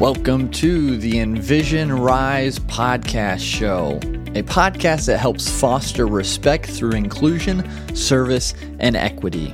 Welcome 0.00 0.52
to 0.52 0.96
the 0.96 1.18
Envision 1.18 1.92
Rise 1.92 2.60
podcast 2.60 3.40
show, 3.40 3.96
a 4.36 4.44
podcast 4.44 5.06
that 5.06 5.18
helps 5.18 5.50
foster 5.50 6.06
respect 6.06 6.70
through 6.70 6.92
inclusion, 6.92 7.68
service, 7.96 8.54
and 8.78 8.94
equity. 8.94 9.52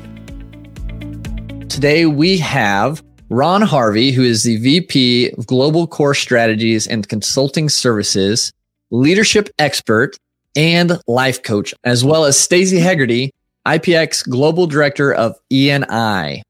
Today 1.71 2.04
we 2.04 2.37
have 2.37 3.03
Ron 3.30 3.62
Harvey, 3.62 4.11
who 4.12 4.22
is 4.22 4.43
the 4.43 4.59
VP 4.59 5.30
of 5.30 5.46
Global 5.46 5.87
Core 5.87 6.12
Strategies 6.12 6.86
and 6.86 7.08
Consulting 7.08 7.70
Services, 7.70 8.52
leadership 8.90 9.48
expert, 9.58 10.14
and 10.54 11.00
life 11.06 11.42
coach, 11.42 11.72
as 11.84 12.04
well 12.04 12.26
as 12.26 12.36
Staci 12.36 12.82
Hegarty, 12.82 13.30
IPX 13.66 14.29
Global 14.29 14.66
Director 14.66 15.11
of 15.11 15.36
E&I. 15.50 16.42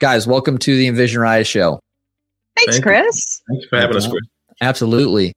Guys, 0.00 0.26
welcome 0.26 0.58
to 0.58 0.76
the 0.76 0.88
Envision 0.88 1.20
Rise 1.20 1.46
show. 1.46 1.78
Thanks, 2.56 2.74
Thank 2.74 2.84
Chris. 2.84 3.42
You. 3.48 3.54
Thanks 3.54 3.68
for 3.68 3.76
having 3.80 3.96
us, 3.96 4.08
Chris. 4.08 4.24
Absolutely. 4.60 5.34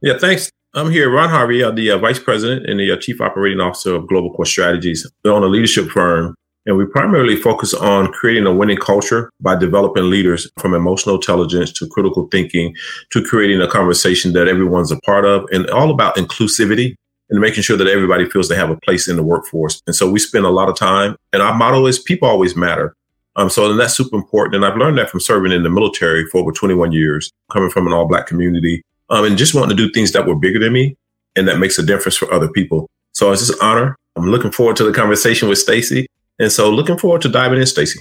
Yeah, 0.00 0.18
thanks. 0.18 0.50
I'm 0.74 0.90
here, 0.90 1.10
Ron 1.10 1.30
Harvey, 1.30 1.62
uh, 1.62 1.70
the 1.70 1.90
uh, 1.90 1.98
Vice 1.98 2.18
President 2.18 2.68
and 2.68 2.78
the 2.78 2.92
uh, 2.92 2.96
Chief 2.96 3.20
Operating 3.20 3.60
Officer 3.60 3.94
of 3.94 4.06
Global 4.06 4.32
Core 4.32 4.44
Strategies. 4.44 5.10
We 5.24 5.30
own 5.30 5.42
a 5.42 5.46
leadership 5.46 5.88
firm, 5.88 6.36
and 6.66 6.76
we 6.76 6.84
primarily 6.84 7.36
focus 7.36 7.74
on 7.74 8.12
creating 8.12 8.46
a 8.46 8.54
winning 8.54 8.76
culture 8.76 9.30
by 9.40 9.56
developing 9.56 10.10
leaders 10.10 10.48
from 10.58 10.74
emotional 10.74 11.16
intelligence 11.16 11.72
to 11.72 11.88
critical 11.88 12.28
thinking 12.30 12.76
to 13.10 13.24
creating 13.24 13.60
a 13.60 13.66
conversation 13.66 14.34
that 14.34 14.46
everyone's 14.46 14.92
a 14.92 15.00
part 15.00 15.24
of, 15.24 15.46
and 15.50 15.68
all 15.70 15.90
about 15.90 16.16
inclusivity 16.16 16.94
and 17.30 17.40
making 17.40 17.62
sure 17.62 17.76
that 17.76 17.88
everybody 17.88 18.28
feels 18.28 18.48
they 18.48 18.56
have 18.56 18.70
a 18.70 18.76
place 18.76 19.08
in 19.08 19.16
the 19.16 19.22
workforce. 19.22 19.82
And 19.86 19.96
so 19.96 20.10
we 20.10 20.18
spend 20.18 20.44
a 20.44 20.50
lot 20.50 20.68
of 20.68 20.76
time, 20.76 21.16
and 21.32 21.42
our 21.42 21.54
motto 21.54 21.86
is 21.86 21.98
people 21.98 22.28
always 22.28 22.54
matter. 22.54 22.94
Um, 23.38 23.48
so 23.48 23.70
and 23.70 23.78
that's 23.78 23.96
super 23.96 24.16
important. 24.16 24.56
And 24.56 24.66
I've 24.66 24.76
learned 24.76 24.98
that 24.98 25.08
from 25.08 25.20
serving 25.20 25.52
in 25.52 25.62
the 25.62 25.70
military 25.70 26.26
for 26.26 26.38
over 26.38 26.50
21 26.50 26.90
years, 26.92 27.32
coming 27.50 27.70
from 27.70 27.86
an 27.86 27.92
all 27.92 28.06
black 28.06 28.26
community, 28.26 28.82
um, 29.10 29.24
and 29.24 29.38
just 29.38 29.54
wanting 29.54 29.76
to 29.76 29.82
do 29.82 29.90
things 29.92 30.12
that 30.12 30.26
were 30.26 30.34
bigger 30.34 30.58
than 30.58 30.72
me 30.72 30.96
and 31.36 31.46
that 31.46 31.58
makes 31.58 31.78
a 31.78 31.82
difference 31.82 32.16
for 32.16 32.30
other 32.34 32.48
people. 32.48 32.90
So 33.12 33.30
it's 33.30 33.46
just 33.46 33.62
an 33.62 33.66
honor. 33.66 33.96
I'm 34.16 34.26
looking 34.26 34.50
forward 34.50 34.76
to 34.76 34.84
the 34.84 34.92
conversation 34.92 35.48
with 35.48 35.64
Staci. 35.64 36.06
And 36.40 36.50
so 36.50 36.68
looking 36.68 36.98
forward 36.98 37.22
to 37.22 37.28
diving 37.28 37.58
in, 37.58 37.64
Staci. 37.64 37.98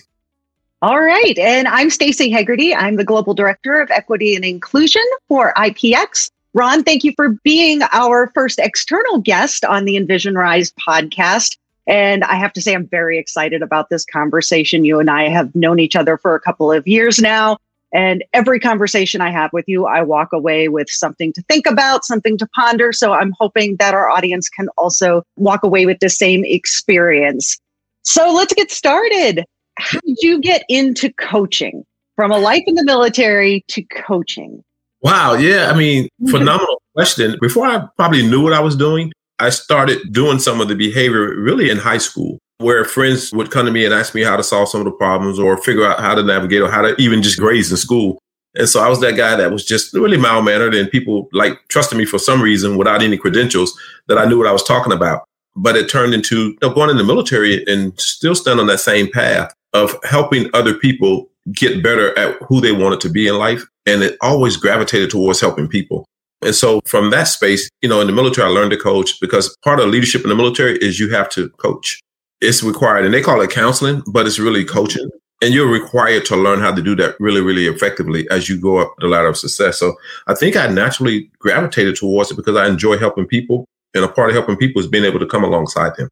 All 0.82 1.00
right. 1.00 1.38
And 1.38 1.68
I'm 1.68 1.90
Staci 1.90 2.32
Hegarty. 2.32 2.74
I'm 2.76 2.96
the 2.96 3.04
Global 3.04 3.36
Director 3.36 3.80
of 3.80 3.92
Equity 3.92 4.36
and 4.36 4.44
Inclusion 4.44 5.04
for 5.28 5.54
IPX. 5.56 6.32
Ron, 6.54 6.84
thank 6.84 7.04
you 7.04 7.14
for 7.16 7.30
being 7.44 7.82
our 7.92 8.32
first 8.34 8.58
external 8.58 9.20
guest 9.20 9.64
on 9.66 9.86
the 9.86 9.98
Envision 9.98 10.34
Rise 10.34 10.72
podcast. 10.72 11.58
And 11.88 12.24
I 12.26 12.36
have 12.36 12.52
to 12.54 12.62
say, 12.62 12.76
I'm 12.76 12.88
very 12.88 13.18
excited 13.18 13.62
about 13.62 13.90
this 13.90 14.06
conversation. 14.06 14.84
You 14.84 15.00
and 15.00 15.10
I 15.10 15.30
have 15.30 15.56
known 15.56 15.80
each 15.80 15.96
other 15.96 16.18
for 16.18 16.36
a 16.36 16.40
couple 16.40 16.72
of 16.72 16.86
years 16.86 17.20
now. 17.20 17.58
And 17.94 18.24
every 18.34 18.60
conversation 18.60 19.22
I 19.22 19.32
have 19.32 19.54
with 19.54 19.64
you, 19.68 19.86
I 19.86 20.02
walk 20.02 20.34
away 20.34 20.68
with 20.68 20.90
something 20.90 21.32
to 21.32 21.42
think 21.44 21.66
about, 21.66 22.04
something 22.04 22.38
to 22.38 22.48
ponder. 22.48 22.92
So 22.92 23.14
I'm 23.14 23.34
hoping 23.40 23.78
that 23.78 23.94
our 23.94 24.10
audience 24.10 24.50
can 24.50 24.68
also 24.78 25.24
walk 25.38 25.64
away 25.64 25.86
with 25.86 26.00
the 26.00 26.10
same 26.10 26.44
experience. 26.44 27.58
So 28.02 28.34
let's 28.34 28.54
get 28.54 28.72
started. 28.72 29.46
How 29.80 30.00
did 30.06 30.18
you 30.22 30.42
get 30.42 30.66
into 30.68 31.14
coaching 31.14 31.86
from 32.18 32.32
a 32.32 32.38
life 32.38 32.64
in 32.68 32.76
the 32.76 32.84
military 32.84 33.64
to 33.70 33.84
coaching? 33.84 34.62
Wow. 35.02 35.36
Yeah. 35.36 35.72
I 35.72 35.78
mean, 35.78 36.10
phenomenal 36.30 36.82
question. 36.94 37.38
Before 37.40 37.68
I 37.68 37.88
probably 37.96 38.28
knew 38.28 38.42
what 38.42 38.52
I 38.52 38.60
was 38.60 38.76
doing, 38.76 39.14
I 39.40 39.50
started 39.50 40.12
doing 40.12 40.40
some 40.40 40.62
of 40.62 40.68
the 40.68 40.76
behavior 40.76 41.36
really 41.36 41.70
in 41.70 41.78
high 41.78 42.00
school 42.00 42.40
where 42.60 42.84
friends 42.84 43.32
would 43.34 43.52
come 43.52 43.66
to 43.68 43.72
me 43.72 43.86
and 43.86 43.94
ask 43.94 44.16
me 44.16 44.24
how 44.24 44.36
to 44.36 44.44
solve 44.44 44.70
some 44.70 44.82
of 44.82 44.86
the 44.86 44.92
problems 44.92 45.38
or 45.38 45.58
figure 45.58 45.86
out 45.86 46.00
how 46.00 46.16
to 46.16 46.24
navigate 46.24 46.62
or 46.62 46.72
how 46.72 46.82
to 46.82 46.96
even 47.00 47.22
just 47.22 47.40
graze 47.40 47.70
in 47.70 47.78
school. 47.78 48.18
And 48.56 48.68
so 48.68 48.82
I 48.82 48.90
was 48.90 49.00
that 49.02 49.16
guy 49.16 49.36
that 49.36 49.52
was 49.52 49.64
just 49.64 49.94
really 49.94 50.18
mild 50.18 50.46
mannered 50.46 50.74
and 50.74 50.90
people 50.90 51.30
like 51.32 51.60
trusted 51.68 51.98
me 51.98 52.06
for 52.06 52.18
some 52.18 52.42
reason 52.42 52.78
without 52.78 53.04
any 53.04 53.18
credentials 53.18 53.80
that 54.08 54.18
I 54.18 54.26
knew 54.26 54.40
what 54.40 54.48
I 54.48 54.52
was 54.52 54.64
talking 54.64 54.92
about. 54.92 55.24
But 55.56 55.76
it 55.76 55.90
turned 55.90 56.16
into 56.16 56.50
you 56.50 56.58
know, 56.64 56.74
going 56.74 56.90
in 56.90 56.98
the 56.98 57.04
military 57.04 57.64
and 57.66 58.00
still 58.00 58.34
stand 58.34 58.60
on 58.60 58.68
that 58.68 58.80
same 58.80 59.12
path 59.12 59.54
of 59.74 59.96
helping 60.04 60.50
other 60.56 60.74
people 60.74 61.30
get 61.52 61.84
better 61.84 62.18
at 62.18 62.38
who 62.48 62.60
they 62.60 62.72
wanted 62.72 63.02
to 63.02 63.10
be 63.10 63.28
in 63.28 63.38
life. 63.38 63.64
And 63.86 64.02
it 64.02 64.18
always 64.22 64.58
gravitated 64.58 65.12
towards 65.12 65.40
helping 65.40 65.68
people. 65.68 66.06
And 66.42 66.54
so 66.54 66.82
from 66.86 67.10
that 67.12 67.28
space, 67.28 67.70
you 67.82 67.90
know, 67.90 68.00
in 68.02 68.08
the 68.08 68.14
military, 68.14 68.48
I 68.48 68.52
learned 68.52 68.72
to 68.72 68.78
coach 68.78 69.20
because 69.20 69.56
part 69.64 69.80
of 69.80 69.90
leadership 69.90 70.24
in 70.24 70.30
the 70.30 70.36
military 70.36 70.78
is 70.78 71.00
you 71.00 71.10
have 71.10 71.30
to 71.30 71.50
coach. 71.50 72.00
It's 72.42 72.62
required 72.62 73.06
and 73.06 73.14
they 73.14 73.22
call 73.22 73.42
it 73.42 73.50
counseling, 73.50 74.04
but 74.12 74.28
it's 74.28 74.38
really 74.38 74.64
coaching. 74.64 75.10
And 75.42 75.54
you're 75.54 75.72
required 75.72 76.26
to 76.26 76.36
learn 76.36 76.60
how 76.60 76.74
to 76.74 76.82
do 76.82 76.96
that 76.96 77.16
really, 77.20 77.42
really 77.42 77.68
effectively 77.68 78.28
as 78.32 78.50
you 78.50 78.60
go 78.60 78.78
up 78.78 78.94
the 79.00 79.08
ladder 79.08 79.28
of 79.28 79.38
success. 79.38 79.80
So 79.80 79.96
I 80.28 80.36
think 80.36 80.56
I 80.56 80.68
naturally 80.68 81.30
gravitated 81.40 81.96
towards 81.96 82.32
it 82.32 82.36
because 82.36 82.56
I 82.56 82.68
enjoy 82.68 82.98
helping 82.98 83.28
people. 83.28 83.66
And 83.94 84.04
a 84.04 84.08
part 84.08 84.30
of 84.30 84.36
helping 84.36 84.58
people 84.58 84.80
is 84.80 84.88
being 84.88 85.06
able 85.06 85.20
to 85.20 85.26
come 85.26 85.44
alongside 85.44 85.96
them. 85.96 86.10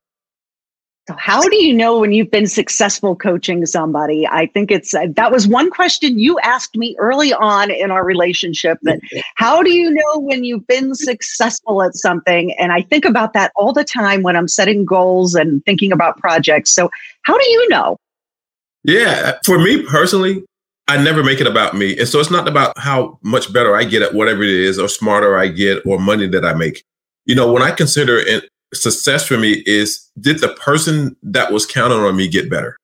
So 1.08 1.16
how 1.20 1.42
do 1.42 1.64
you 1.64 1.72
know 1.72 2.00
when 2.00 2.14
you've 2.14 2.32
been 2.32 2.48
successful 2.48 3.16
coaching 3.16 3.64
somebody? 3.68 4.28
I 4.28 4.48
think 4.48 4.72
it's 4.72 4.96
uh, 4.96 5.06
that 5.16 5.32
was 5.32 5.48
one 5.48 5.70
question 5.70 6.18
you 6.18 6.40
asked 6.40 6.76
me 6.76 6.96
early 6.98 7.32
on 7.32 7.70
in 7.70 7.92
our 7.92 8.04
relationship 8.04 8.80
that 8.84 9.00
how 9.36 9.62
do 9.62 9.72
you 9.72 9.92
know 9.92 10.20
when 10.20 10.44
you've 10.44 10.66
been 10.66 10.96
successful 10.96 11.84
at 11.84 11.94
something? 11.96 12.56
And 12.58 12.72
I 12.72 12.82
think 12.82 13.06
about 13.06 13.34
that 13.34 13.52
all 13.56 13.72
the 13.72 13.84
time 13.84 14.24
when 14.24 14.36
I'm 14.36 14.48
setting 14.48 14.84
goals 14.84 15.36
and 15.36 15.64
thinking 15.64 15.92
about 15.92 16.18
projects. 16.18 16.74
So 16.74 16.90
how 17.22 17.38
do 17.38 17.50
you 17.50 17.70
know? 17.70 17.98
Yeah, 18.84 19.34
for 19.46 19.60
me 19.60 19.84
personally, 19.84 20.44
I 20.88 21.04
never 21.04 21.24
make 21.24 21.40
it 21.40 21.48
about 21.48 21.76
me. 21.76 21.98
And 22.00 22.08
so 22.08 22.20
it's 22.20 22.32
not 22.32 22.48
about 22.48 22.78
how 22.80 23.20
much 23.22 23.54
better 23.54 23.76
I 23.76 23.84
get 23.84 24.02
at 24.02 24.16
whatever 24.16 24.42
it 24.42 24.50
is 24.50 24.80
or 24.80 24.88
smarter 24.88 25.38
I 25.38 25.50
get 25.50 25.86
or 25.86 26.00
money 26.00 26.28
that 26.28 26.46
I 26.46 26.54
make. 26.54 26.84
You 27.26 27.36
know, 27.36 27.52
when 27.52 27.62
I 27.62 27.72
consider 27.72 28.20
success 28.76 29.28
for 29.28 29.38
me 29.38 29.64
is 29.66 30.10
did 30.20 30.40
the 30.40 30.50
person 30.50 31.16
that 31.24 31.52
was 31.52 31.66
counting 31.66 32.00
on 32.00 32.16
me 32.16 32.28
get 32.28 32.50
better? 32.50 32.78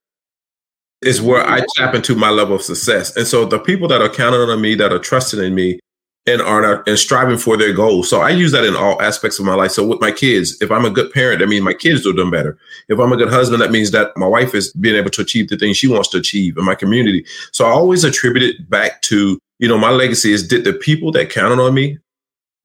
Is 1.02 1.22
where 1.22 1.46
I 1.48 1.66
tap 1.76 1.96
into 1.96 2.16
my 2.16 2.30
level 2.30 2.56
of 2.56 2.62
success. 2.62 3.16
And 3.18 3.26
so 3.26 3.46
the 3.46 3.60
people 3.60 3.88
that 3.88 4.02
are 4.02 4.10
counting 4.10 4.40
on 4.40 4.62
me, 4.62 4.76
that 4.76 4.94
are 4.94 5.00
trusting 5.00 5.40
in 5.40 5.56
me, 5.56 5.80
and 6.28 6.42
are 6.42 6.84
and 6.86 7.00
striving 7.00 7.38
for 7.38 7.58
their 7.58 7.74
goals. 7.74 8.10
So 8.10 8.22
I 8.22 8.30
use 8.30 8.52
that 8.52 8.64
in 8.64 8.76
all 8.76 9.02
aspects 9.02 9.40
of 9.40 9.46
my 9.46 9.56
life. 9.56 9.72
So 9.72 9.86
with 9.86 10.00
my 10.00 10.12
kids, 10.12 10.62
if 10.62 10.72
I'm 10.72 10.86
a 10.86 10.92
good 10.92 11.12
parent, 11.12 11.40
that 11.40 11.48
means 11.48 11.64
my 11.64 11.74
kids 11.74 12.06
are 12.06 12.14
doing 12.14 12.30
better. 12.30 12.58
If 12.90 13.00
I'm 13.00 13.12
a 13.12 13.18
good 13.18 13.30
husband, 13.30 13.62
that 13.62 13.72
means 13.72 13.92
that 13.92 14.16
my 14.16 14.28
wife 14.28 14.54
is 14.54 14.72
being 14.74 14.96
able 14.96 15.10
to 15.12 15.22
achieve 15.22 15.50
the 15.50 15.58
things 15.58 15.78
she 15.78 15.88
wants 15.88 16.10
to 16.10 16.18
achieve 16.18 16.58
in 16.58 16.66
my 16.66 16.76
community. 16.76 17.26
So 17.52 17.66
I 17.66 17.72
always 17.72 18.04
attribute 18.04 18.44
it 18.44 18.70
back 18.70 19.02
to, 19.04 19.40
you 19.58 19.68
know, 19.68 19.78
my 19.78 19.90
legacy 19.90 20.32
is 20.32 20.48
did 20.48 20.64
the 20.64 20.74
people 20.74 21.12
that 21.14 21.32
counted 21.32 21.60
on 21.60 21.74
me, 21.74 21.98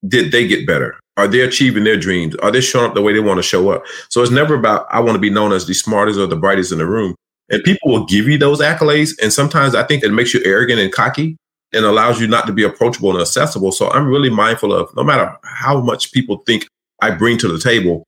did 0.06 0.32
they 0.32 0.47
get 0.47 0.66
better? 0.66 0.98
Are 1.16 1.27
they 1.27 1.41
achieving 1.41 1.84
their 1.84 1.97
dreams? 1.97 2.34
Are 2.37 2.50
they 2.50 2.60
showing 2.60 2.87
up 2.87 2.94
the 2.94 3.03
way 3.03 3.12
they 3.12 3.21
want 3.21 3.38
to 3.38 3.43
show 3.43 3.71
up? 3.71 3.84
So 4.10 4.22
it's 4.22 4.31
never 4.31 4.54
about, 4.54 4.87
I 4.91 5.00
want 5.00 5.15
to 5.15 5.21
be 5.21 5.31
known 5.31 5.53
as 5.53 5.66
the 5.66 5.75
smartest 5.75 6.19
or 6.19 6.27
the 6.27 6.37
brightest 6.37 6.72
in 6.72 6.78
the 6.78 6.87
room. 6.87 7.15
And 7.49 7.62
people 7.65 7.91
will 7.91 8.04
give 8.04 8.28
you 8.28 8.37
those 8.37 8.60
accolades. 8.60 9.12
And 9.22 9.32
sometimes 9.32 9.75
I 9.75 9.84
think 9.84 10.03
it 10.03 10.12
makes 10.12 10.34
you 10.34 10.43
arrogant 10.44 10.81
and 10.81 10.93
cocky 10.93 11.37
and 11.72 11.84
allows 11.84 12.21
you 12.21 12.26
not 12.26 12.47
to 12.47 12.53
be 12.53 12.65
approachable 12.65 13.10
and 13.10 13.21
accessible. 13.21 13.72
So 13.72 13.91
I'm 13.91 14.09
really 14.09 14.31
mindful 14.31 14.72
of 14.72 14.94
no 14.94 15.05
matter 15.05 15.34
how 15.44 15.81
much 15.81 16.12
people 16.12 16.43
think 16.47 16.66
I 17.00 17.10
bring 17.12 17.38
to 17.38 17.49
the 17.49 17.59
table, 17.59 18.05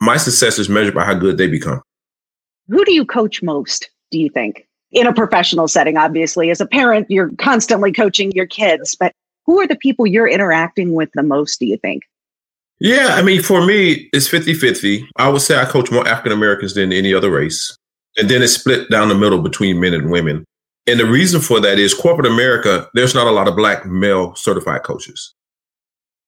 my 0.00 0.16
success 0.16 0.58
is 0.58 0.68
measured 0.68 0.94
by 0.94 1.04
how 1.04 1.14
good 1.14 1.38
they 1.38 1.46
become. 1.46 1.82
Who 2.68 2.84
do 2.84 2.92
you 2.92 3.04
coach 3.04 3.42
most, 3.42 3.90
do 4.10 4.18
you 4.18 4.28
think? 4.28 4.66
In 4.92 5.06
a 5.06 5.12
professional 5.12 5.68
setting, 5.68 5.96
obviously. 5.96 6.50
As 6.50 6.60
a 6.60 6.66
parent, 6.66 7.06
you're 7.10 7.30
constantly 7.38 7.92
coaching 7.92 8.32
your 8.32 8.46
kids, 8.46 8.96
but 8.98 9.12
who 9.46 9.60
are 9.60 9.66
the 9.66 9.76
people 9.76 10.06
you're 10.06 10.28
interacting 10.28 10.94
with 10.94 11.10
the 11.14 11.22
most, 11.22 11.58
do 11.58 11.66
you 11.66 11.76
think? 11.76 12.02
Yeah, 12.80 13.08
I 13.10 13.22
mean, 13.22 13.42
for 13.42 13.64
me, 13.64 14.08
it's 14.14 14.26
50 14.26 14.54
50. 14.54 15.06
I 15.16 15.28
would 15.28 15.42
say 15.42 15.60
I 15.60 15.66
coach 15.66 15.90
more 15.90 16.08
African 16.08 16.32
Americans 16.32 16.74
than 16.74 16.92
any 16.92 17.12
other 17.12 17.30
race. 17.30 17.76
And 18.16 18.28
then 18.28 18.42
it's 18.42 18.54
split 18.54 18.90
down 18.90 19.10
the 19.10 19.14
middle 19.14 19.40
between 19.40 19.80
men 19.80 19.92
and 19.92 20.10
women. 20.10 20.44
And 20.86 20.98
the 20.98 21.06
reason 21.06 21.40
for 21.40 21.60
that 21.60 21.78
is 21.78 21.92
corporate 21.92 22.26
America, 22.26 22.88
there's 22.94 23.14
not 23.14 23.26
a 23.26 23.30
lot 23.30 23.48
of 23.48 23.54
black 23.54 23.86
male 23.86 24.34
certified 24.34 24.82
coaches. 24.82 25.34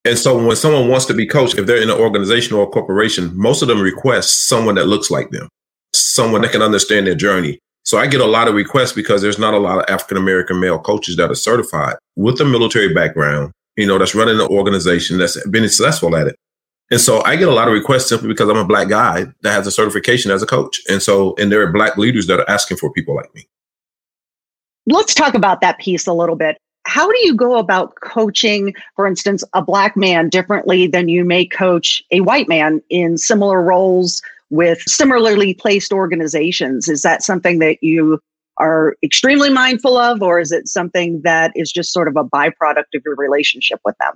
And 0.04 0.18
so 0.18 0.46
when 0.46 0.56
someone 0.56 0.88
wants 0.88 1.06
to 1.06 1.14
be 1.14 1.26
coached, 1.26 1.56
if 1.56 1.66
they're 1.66 1.82
in 1.82 1.90
an 1.90 1.98
organization 1.98 2.54
or 2.54 2.64
a 2.64 2.70
corporation, 2.70 3.32
most 3.34 3.62
of 3.62 3.68
them 3.68 3.80
request 3.80 4.46
someone 4.46 4.74
that 4.74 4.88
looks 4.88 5.10
like 5.10 5.30
them, 5.30 5.48
someone 5.94 6.42
that 6.42 6.52
can 6.52 6.62
understand 6.62 7.06
their 7.06 7.14
journey. 7.14 7.58
So 7.84 7.98
I 7.98 8.06
get 8.06 8.20
a 8.20 8.26
lot 8.26 8.46
of 8.46 8.54
requests 8.54 8.92
because 8.92 9.22
there's 9.22 9.38
not 9.38 9.54
a 9.54 9.58
lot 9.58 9.78
of 9.78 9.84
African 9.88 10.18
American 10.18 10.60
male 10.60 10.78
coaches 10.78 11.16
that 11.16 11.30
are 11.30 11.34
certified 11.34 11.96
with 12.16 12.40
a 12.40 12.44
military 12.44 12.92
background 12.92 13.52
you 13.76 13.86
know, 13.86 13.98
that's 13.98 14.14
running 14.14 14.38
an 14.38 14.46
organization 14.48 15.18
that's 15.18 15.42
been 15.48 15.68
successful 15.68 16.14
at 16.16 16.26
it. 16.26 16.36
And 16.92 17.00
so 17.00 17.24
I 17.24 17.36
get 17.36 17.48
a 17.48 17.54
lot 17.54 17.68
of 17.68 17.72
requests 17.72 18.10
simply 18.10 18.28
because 18.28 18.50
I'm 18.50 18.58
a 18.58 18.66
black 18.66 18.90
guy 18.90 19.24
that 19.40 19.52
has 19.52 19.66
a 19.66 19.70
certification 19.70 20.30
as 20.30 20.42
a 20.42 20.46
coach. 20.46 20.78
And 20.90 21.02
so, 21.02 21.34
and 21.38 21.50
there 21.50 21.62
are 21.62 21.72
black 21.72 21.96
leaders 21.96 22.26
that 22.26 22.38
are 22.38 22.50
asking 22.50 22.76
for 22.76 22.92
people 22.92 23.16
like 23.16 23.34
me. 23.34 23.48
Let's 24.86 25.14
talk 25.14 25.32
about 25.32 25.62
that 25.62 25.78
piece 25.78 26.06
a 26.06 26.12
little 26.12 26.36
bit. 26.36 26.58
How 26.84 27.10
do 27.10 27.18
you 27.22 27.34
go 27.34 27.56
about 27.56 27.94
coaching, 28.02 28.74
for 28.94 29.06
instance, 29.06 29.42
a 29.54 29.62
black 29.62 29.96
man 29.96 30.28
differently 30.28 30.86
than 30.86 31.08
you 31.08 31.24
may 31.24 31.46
coach 31.46 32.02
a 32.10 32.20
white 32.20 32.46
man 32.46 32.82
in 32.90 33.16
similar 33.16 33.62
roles 33.62 34.20
with 34.50 34.82
similarly 34.82 35.54
placed 35.54 35.94
organizations? 35.94 36.90
Is 36.90 37.00
that 37.00 37.22
something 37.22 37.58
that 37.60 37.78
you 37.82 38.20
are 38.58 38.96
extremely 39.02 39.48
mindful 39.48 39.96
of, 39.96 40.20
or 40.20 40.40
is 40.40 40.52
it 40.52 40.68
something 40.68 41.22
that 41.22 41.52
is 41.54 41.72
just 41.72 41.90
sort 41.90 42.06
of 42.06 42.16
a 42.18 42.24
byproduct 42.24 42.92
of 42.94 43.00
your 43.02 43.14
relationship 43.14 43.80
with 43.82 43.96
them? 43.98 44.12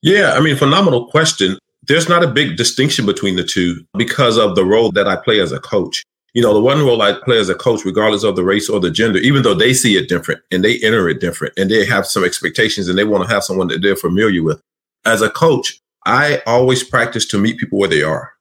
Yeah, 0.00 0.32
I 0.32 0.40
mean, 0.40 0.56
phenomenal 0.56 1.06
question. 1.06 1.58
There's 1.84 2.08
not 2.08 2.22
a 2.22 2.28
big 2.28 2.56
distinction 2.56 3.06
between 3.06 3.36
the 3.36 3.44
two 3.44 3.84
because 3.96 4.38
of 4.38 4.54
the 4.54 4.64
role 4.64 4.92
that 4.92 5.08
I 5.08 5.16
play 5.16 5.40
as 5.40 5.52
a 5.52 5.58
coach. 5.58 6.04
You 6.34 6.40
know, 6.40 6.54
the 6.54 6.60
one 6.60 6.78
role 6.78 7.02
I 7.02 7.12
play 7.12 7.38
as 7.38 7.48
a 7.48 7.54
coach, 7.54 7.84
regardless 7.84 8.22
of 8.22 8.36
the 8.36 8.44
race 8.44 8.68
or 8.68 8.80
the 8.80 8.90
gender, 8.90 9.18
even 9.18 9.42
though 9.42 9.54
they 9.54 9.74
see 9.74 9.96
it 9.96 10.08
different 10.08 10.40
and 10.50 10.64
they 10.64 10.78
enter 10.78 11.08
it 11.08 11.20
different 11.20 11.54
and 11.58 11.70
they 11.70 11.84
have 11.84 12.06
some 12.06 12.24
expectations 12.24 12.88
and 12.88 12.96
they 12.96 13.04
want 13.04 13.28
to 13.28 13.34
have 13.34 13.44
someone 13.44 13.68
that 13.68 13.82
they're 13.82 13.96
familiar 13.96 14.42
with. 14.42 14.60
As 15.04 15.20
a 15.20 15.28
coach, 15.28 15.78
I 16.06 16.40
always 16.46 16.82
practice 16.82 17.26
to 17.26 17.38
meet 17.38 17.58
people 17.58 17.78
where 17.78 17.88
they 17.88 18.02
are. 18.02 18.32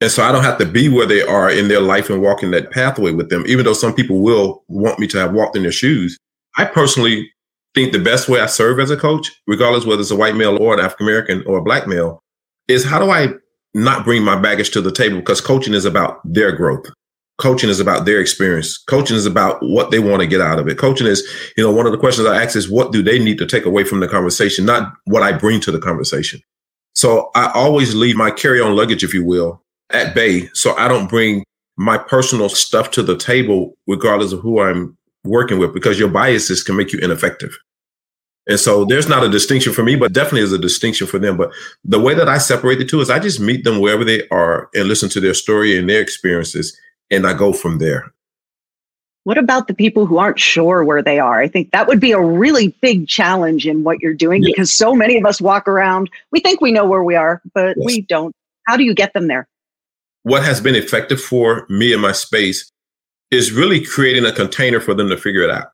And 0.00 0.10
so 0.10 0.22
I 0.22 0.32
don't 0.32 0.42
have 0.42 0.58
to 0.58 0.66
be 0.66 0.88
where 0.88 1.06
they 1.06 1.22
are 1.22 1.50
in 1.50 1.68
their 1.68 1.80
life 1.80 2.10
and 2.10 2.22
walk 2.22 2.42
in 2.42 2.50
that 2.52 2.70
pathway 2.70 3.12
with 3.12 3.28
them, 3.28 3.44
even 3.46 3.64
though 3.64 3.72
some 3.72 3.94
people 3.94 4.20
will 4.20 4.64
want 4.68 4.98
me 4.98 5.06
to 5.08 5.18
have 5.18 5.32
walked 5.32 5.56
in 5.56 5.62
their 5.62 5.72
shoes. 5.72 6.16
I 6.56 6.64
personally 6.64 7.30
think 7.74 7.92
the 7.92 7.98
best 7.98 8.28
way 8.28 8.40
I 8.40 8.46
serve 8.46 8.80
as 8.80 8.90
a 8.90 8.96
coach, 8.96 9.30
regardless 9.46 9.84
whether 9.84 10.00
it's 10.00 10.10
a 10.10 10.16
white 10.16 10.34
male 10.34 10.60
or 10.60 10.74
an 10.74 10.80
African 10.80 11.06
American 11.06 11.44
or 11.46 11.58
a 11.58 11.62
black 11.62 11.86
male, 11.86 12.21
is 12.68 12.84
how 12.84 12.98
do 12.98 13.10
I 13.10 13.28
not 13.74 14.04
bring 14.04 14.22
my 14.22 14.38
baggage 14.38 14.70
to 14.70 14.80
the 14.80 14.92
table? 14.92 15.18
Because 15.18 15.40
coaching 15.40 15.74
is 15.74 15.84
about 15.84 16.20
their 16.24 16.52
growth. 16.52 16.86
Coaching 17.38 17.70
is 17.70 17.80
about 17.80 18.04
their 18.04 18.20
experience. 18.20 18.78
Coaching 18.78 19.16
is 19.16 19.26
about 19.26 19.58
what 19.62 19.90
they 19.90 19.98
want 19.98 20.20
to 20.20 20.26
get 20.26 20.40
out 20.40 20.58
of 20.58 20.68
it. 20.68 20.78
Coaching 20.78 21.06
is, 21.06 21.26
you 21.56 21.64
know, 21.64 21.72
one 21.72 21.86
of 21.86 21.92
the 21.92 21.98
questions 21.98 22.28
I 22.28 22.42
ask 22.42 22.54
is 22.54 22.70
what 22.70 22.92
do 22.92 23.02
they 23.02 23.18
need 23.18 23.38
to 23.38 23.46
take 23.46 23.64
away 23.64 23.84
from 23.84 24.00
the 24.00 24.08
conversation, 24.08 24.64
not 24.64 24.92
what 25.04 25.22
I 25.22 25.32
bring 25.32 25.60
to 25.60 25.72
the 25.72 25.80
conversation. 25.80 26.40
So 26.94 27.30
I 27.34 27.50
always 27.54 27.94
leave 27.94 28.16
my 28.16 28.30
carry 28.30 28.60
on 28.60 28.76
luggage, 28.76 29.02
if 29.02 29.14
you 29.14 29.24
will, 29.24 29.62
at 29.90 30.14
bay. 30.14 30.50
So 30.52 30.76
I 30.76 30.88
don't 30.88 31.08
bring 31.08 31.42
my 31.76 31.96
personal 31.96 32.48
stuff 32.48 32.90
to 32.92 33.02
the 33.02 33.16
table, 33.16 33.74
regardless 33.86 34.32
of 34.32 34.40
who 34.40 34.60
I'm 34.60 34.96
working 35.24 35.58
with, 35.58 35.72
because 35.72 35.98
your 35.98 36.10
biases 36.10 36.62
can 36.62 36.76
make 36.76 36.92
you 36.92 36.98
ineffective. 36.98 37.58
And 38.48 38.58
so 38.58 38.84
there's 38.84 39.08
not 39.08 39.22
a 39.22 39.28
distinction 39.28 39.72
for 39.72 39.84
me, 39.84 39.94
but 39.94 40.12
definitely 40.12 40.40
is 40.40 40.52
a 40.52 40.58
distinction 40.58 41.06
for 41.06 41.18
them. 41.18 41.36
But 41.36 41.52
the 41.84 42.00
way 42.00 42.14
that 42.14 42.28
I 42.28 42.38
separate 42.38 42.76
the 42.76 42.84
two 42.84 43.00
is 43.00 43.08
I 43.08 43.20
just 43.20 43.40
meet 43.40 43.64
them 43.64 43.80
wherever 43.80 44.04
they 44.04 44.26
are 44.28 44.68
and 44.74 44.88
listen 44.88 45.08
to 45.10 45.20
their 45.20 45.34
story 45.34 45.78
and 45.78 45.88
their 45.88 46.00
experiences, 46.00 46.76
and 47.10 47.26
I 47.26 47.34
go 47.34 47.52
from 47.52 47.78
there. 47.78 48.12
What 49.24 49.38
about 49.38 49.68
the 49.68 49.74
people 49.74 50.06
who 50.06 50.18
aren't 50.18 50.40
sure 50.40 50.82
where 50.82 51.02
they 51.02 51.20
are? 51.20 51.40
I 51.40 51.46
think 51.46 51.70
that 51.70 51.86
would 51.86 52.00
be 52.00 52.10
a 52.10 52.20
really 52.20 52.68
big 52.80 53.06
challenge 53.06 53.68
in 53.68 53.84
what 53.84 54.00
you're 54.00 54.14
doing 54.14 54.42
yeah. 54.42 54.48
because 54.50 54.72
so 54.72 54.96
many 54.96 55.16
of 55.16 55.24
us 55.24 55.40
walk 55.40 55.68
around, 55.68 56.10
we 56.32 56.40
think 56.40 56.60
we 56.60 56.72
know 56.72 56.84
where 56.84 57.04
we 57.04 57.14
are, 57.14 57.40
but 57.54 57.76
yes. 57.76 57.86
we 57.86 58.00
don't. 58.00 58.34
How 58.66 58.76
do 58.76 58.82
you 58.82 58.94
get 58.94 59.12
them 59.12 59.28
there? 59.28 59.46
what 60.22 60.44
has 60.44 60.60
been 60.60 60.74
effective 60.74 61.20
for 61.20 61.66
me 61.68 61.92
in 61.92 62.00
my 62.00 62.12
space 62.12 62.70
is 63.30 63.52
really 63.52 63.84
creating 63.84 64.24
a 64.24 64.32
container 64.32 64.80
for 64.80 64.94
them 64.94 65.08
to 65.08 65.16
figure 65.16 65.42
it 65.42 65.50
out. 65.50 65.68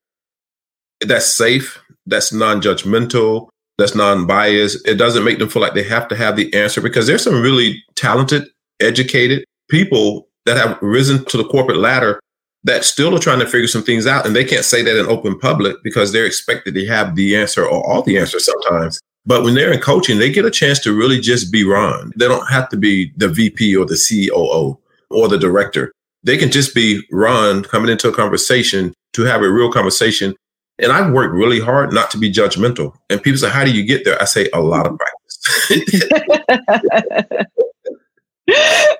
That's 1.00 1.32
safe, 1.32 1.78
that's 2.08 2.32
non 2.32 2.60
judgmental, 2.60 3.48
that's 3.76 3.94
non 3.94 4.26
biased. 4.26 4.86
It 4.86 4.94
doesn't 4.94 5.24
make 5.24 5.38
them 5.38 5.48
feel 5.48 5.62
like 5.62 5.74
they 5.74 5.84
have 5.84 6.08
to 6.08 6.16
have 6.16 6.36
the 6.36 6.52
answer 6.54 6.80
because 6.80 7.06
there's 7.06 7.22
some 7.22 7.40
really 7.40 7.82
talented, 7.94 8.48
educated 8.80 9.44
people 9.68 10.28
that 10.46 10.56
have 10.56 10.78
risen 10.80 11.24
to 11.26 11.36
the 11.36 11.44
corporate 11.44 11.78
ladder 11.78 12.20
that 12.64 12.84
still 12.84 13.14
are 13.14 13.20
trying 13.20 13.38
to 13.38 13.46
figure 13.46 13.68
some 13.68 13.82
things 13.82 14.06
out. 14.06 14.26
And 14.26 14.34
they 14.34 14.44
can't 14.44 14.64
say 14.64 14.82
that 14.82 14.98
in 14.98 15.06
open 15.06 15.38
public 15.38 15.76
because 15.84 16.12
they're 16.12 16.26
expected 16.26 16.74
to 16.74 16.86
have 16.86 17.14
the 17.14 17.36
answer 17.36 17.64
or 17.64 17.86
all 17.86 18.02
the 18.02 18.18
answers 18.18 18.46
sometimes. 18.46 19.00
But 19.26 19.44
when 19.44 19.54
they're 19.54 19.72
in 19.72 19.80
coaching, 19.80 20.18
they 20.18 20.32
get 20.32 20.46
a 20.46 20.50
chance 20.50 20.78
to 20.80 20.96
really 20.96 21.20
just 21.20 21.52
be 21.52 21.64
Ron. 21.64 22.12
They 22.16 22.26
don't 22.26 22.50
have 22.50 22.68
to 22.70 22.76
be 22.76 23.12
the 23.16 23.28
VP 23.28 23.76
or 23.76 23.84
the 23.84 23.98
COO 24.08 24.78
or 25.10 25.28
the 25.28 25.38
director. 25.38 25.92
They 26.24 26.36
can 26.36 26.50
just 26.50 26.74
be 26.74 27.02
Ron 27.12 27.62
coming 27.62 27.90
into 27.90 28.08
a 28.08 28.14
conversation 28.14 28.94
to 29.12 29.22
have 29.22 29.42
a 29.42 29.50
real 29.50 29.70
conversation. 29.70 30.34
And 30.80 30.92
I 30.92 31.10
work 31.10 31.32
really 31.32 31.60
hard 31.60 31.92
not 31.92 32.10
to 32.12 32.18
be 32.18 32.32
judgmental. 32.32 32.94
And 33.10 33.22
people 33.22 33.38
say, 33.38 33.50
How 33.50 33.64
do 33.64 33.72
you 33.72 33.84
get 33.84 34.04
there? 34.04 34.20
I 34.20 34.26
say, 34.26 34.48
A 34.52 34.60
lot 34.60 34.86
of 34.86 34.96
practice. 34.98 35.18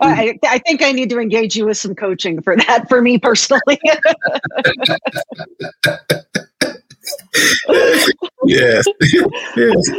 I, 0.01 0.39
I, 0.45 0.59
think 0.59 0.83
I 0.83 0.93
need 0.93 1.09
to 1.11 1.19
engage 1.19 1.57
you 1.57 1.67
with 1.67 1.79
some 1.79 1.95
coaching 1.95 2.43
for 2.43 2.55
that 2.57 2.87
for 2.89 3.01
me 3.01 3.19
personally. 3.19 3.81
yes. 8.45 8.85
yes. 9.57 9.91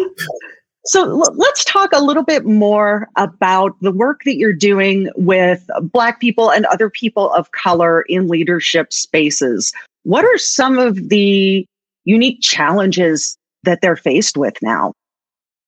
So 0.85 1.03
let's 1.35 1.65
talk 1.65 1.91
a 1.93 2.03
little 2.03 2.23
bit 2.23 2.45
more 2.45 3.07
about 3.15 3.75
the 3.81 3.91
work 3.91 4.23
that 4.25 4.37
you're 4.37 4.53
doing 4.53 5.09
with 5.15 5.69
Black 5.81 6.19
people 6.19 6.51
and 6.51 6.65
other 6.67 6.89
people 6.89 7.31
of 7.33 7.51
color 7.51 8.01
in 8.03 8.27
leadership 8.27 8.93
spaces. 8.93 9.73
What 10.03 10.25
are 10.25 10.37
some 10.37 10.77
of 10.77 11.09
the 11.09 11.65
unique 12.05 12.41
challenges 12.41 13.37
that 13.63 13.79
they're 13.81 13.95
faced 13.95 14.37
with 14.37 14.55
now? 14.61 14.93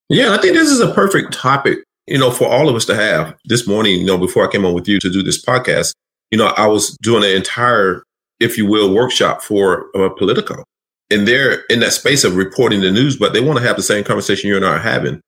Yeah, 0.10 0.34
I 0.34 0.38
think 0.38 0.56
this 0.56 0.70
is 0.70 0.80
a 0.80 0.94
perfect 0.94 1.34
topic, 1.34 1.80
you 2.08 2.18
know, 2.18 2.32
for 2.32 2.48
all 2.48 2.70
of 2.70 2.76
us 2.76 2.86
to 2.86 2.96
have. 2.96 3.36
This 3.46 3.68
morning, 3.68 4.00
you 4.00 4.06
know, 4.06 4.18
before 4.18 4.48
I 4.48 4.52
came 4.52 4.66
on 4.66 4.74
with 4.74 4.88
you 4.88 5.00
to 5.00 5.10
do 5.10 5.24
this 5.24 5.44
podcast, 5.44 5.94
you 6.32 6.38
know, 6.38 6.48
I 6.58 6.68
was 6.68 6.98
doing 7.02 7.24
an 7.24 7.32
entire, 7.32 8.04
if 8.40 8.58
you 8.58 8.66
will, 8.66 8.94
workshop 8.94 9.42
for 9.42 9.88
uh, 9.96 10.10
Politico 10.10 10.64
and 11.12 11.28
they're 11.28 11.62
in 11.70 11.82
that 11.82 11.92
space 11.92 12.24
of 12.24 12.38
reporting 12.38 12.82
the 12.82 12.90
news, 12.90 13.18
but 13.18 13.34
they 13.34 13.42
want 13.42 13.60
to 13.60 13.66
have 13.66 13.76
the 13.76 13.84
same 13.84 14.04
conversation 14.04 14.48
you 14.48 14.56
and 14.56 14.66
I 14.66 14.76
are 14.76 14.80
having. 14.80 15.22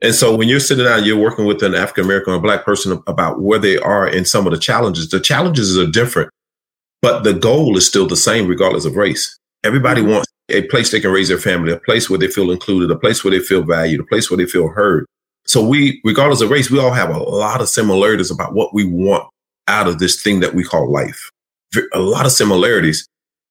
And 0.00 0.14
so 0.14 0.34
when 0.34 0.48
you're 0.48 0.60
sitting 0.60 0.84
down, 0.84 1.04
you're 1.04 1.18
working 1.18 1.44
with 1.44 1.62
an 1.62 1.74
African 1.74 2.04
American 2.04 2.32
or 2.32 2.40
black 2.40 2.64
person 2.64 3.02
about 3.06 3.42
where 3.42 3.58
they 3.58 3.76
are 3.78 4.06
and 4.06 4.26
some 4.26 4.46
of 4.46 4.52
the 4.52 4.58
challenges. 4.58 5.10
The 5.10 5.20
challenges 5.20 5.76
are 5.76 5.86
different, 5.86 6.30
but 7.02 7.24
the 7.24 7.34
goal 7.34 7.76
is 7.76 7.86
still 7.86 8.06
the 8.06 8.16
same 8.16 8.46
regardless 8.46 8.84
of 8.84 8.96
race. 8.96 9.38
Everybody 9.64 10.02
mm-hmm. 10.02 10.12
wants 10.12 10.28
a 10.50 10.62
place 10.62 10.90
they 10.90 11.00
can 11.00 11.12
raise 11.12 11.28
their 11.28 11.38
family, 11.38 11.72
a 11.72 11.78
place 11.78 12.08
where 12.08 12.18
they 12.18 12.28
feel 12.28 12.50
included, 12.50 12.90
a 12.90 12.98
place 12.98 13.22
where 13.22 13.30
they 13.30 13.40
feel 13.40 13.62
valued, 13.62 14.00
a 14.00 14.04
place 14.04 14.30
where 14.30 14.38
they 14.38 14.46
feel 14.46 14.68
heard. 14.68 15.04
So 15.46 15.66
we, 15.66 16.00
regardless 16.04 16.40
of 16.40 16.50
race, 16.50 16.70
we 16.70 16.78
all 16.78 16.92
have 16.92 17.14
a 17.14 17.18
lot 17.18 17.60
of 17.60 17.68
similarities 17.68 18.30
about 18.30 18.54
what 18.54 18.74
we 18.74 18.84
want 18.84 19.24
out 19.66 19.86
of 19.86 19.98
this 19.98 20.22
thing 20.22 20.40
that 20.40 20.54
we 20.54 20.64
call 20.64 20.90
life. 20.90 21.30
A 21.92 22.00
lot 22.00 22.26
of 22.26 22.32
similarities 22.32 23.06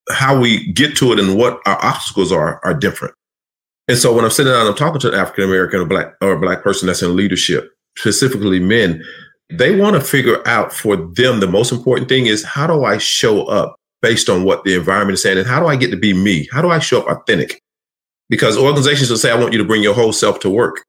how 0.10 0.40
we 0.40 0.72
get 0.72 0.96
to 0.98 1.12
it 1.12 1.20
and 1.20 1.38
what 1.38 1.60
our 1.66 1.84
obstacles 1.84 2.32
are 2.32 2.60
are 2.64 2.74
different. 2.74 3.14
And 3.88 3.98
so 3.98 4.14
when 4.14 4.26
I'm 4.26 4.32
sitting 4.32 4.52
down, 4.52 4.68
I'm 4.68 4.76
talking 4.76 5.00
to 5.02 5.10
an 5.10 5.20
African 5.20 5.46
American 5.46 5.82
or 5.82 5.86
black 5.86 6.14
or 6.22 6.34
a 6.34 6.40
black 6.40 6.64
person 6.64 6.88
that's 6.88 7.02
in 7.02 7.16
leadership, 7.16 7.72
specifically 7.98 8.60
men, 8.60 9.04
they 9.50 9.76
want 9.76 9.96
to 9.96 10.02
figure 10.02 10.46
out 10.48 10.74
for 10.74 10.96
them 10.96 11.40
the 11.40 11.48
most 11.48 11.72
important 11.72 12.10
thing 12.10 12.26
is 12.26 12.44
how 12.44 12.68
do 12.68 12.84
I 12.84 12.98
show 12.98 13.46
up 13.46 13.76
based 14.02 14.30
on 14.30 14.44
what 14.44 14.64
the 14.64 14.76
environment 14.76 15.16
is 15.16 15.22
saying 15.22 15.38
and 15.38 15.48
how 15.48 15.60
do 15.60 15.68
I 15.68 15.76
get 15.76 15.92
to 15.92 15.98
be 15.98 16.14
me? 16.14 16.48
How 16.52 16.62
do 16.62 16.70
I 16.70 16.80
show 16.80 17.02
up 17.02 17.22
authentic? 17.22 17.62
Because 18.30 18.58
organizations 18.58 19.10
will 19.10 19.18
say, 19.18 19.32
I 19.32 19.36
want 19.36 19.54
you 19.54 19.60
to 19.60 19.66
bring 19.66 19.82
your 19.82 19.94
whole 19.94 20.12
self 20.12 20.40
to 20.42 20.50
work. 20.50 20.84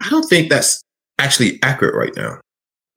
I 0.00 0.10
don't 0.10 0.28
think 0.28 0.48
that's 0.48 0.82
actually 1.18 1.58
accurate 1.62 1.94
right 1.94 2.14
now. 2.16 2.40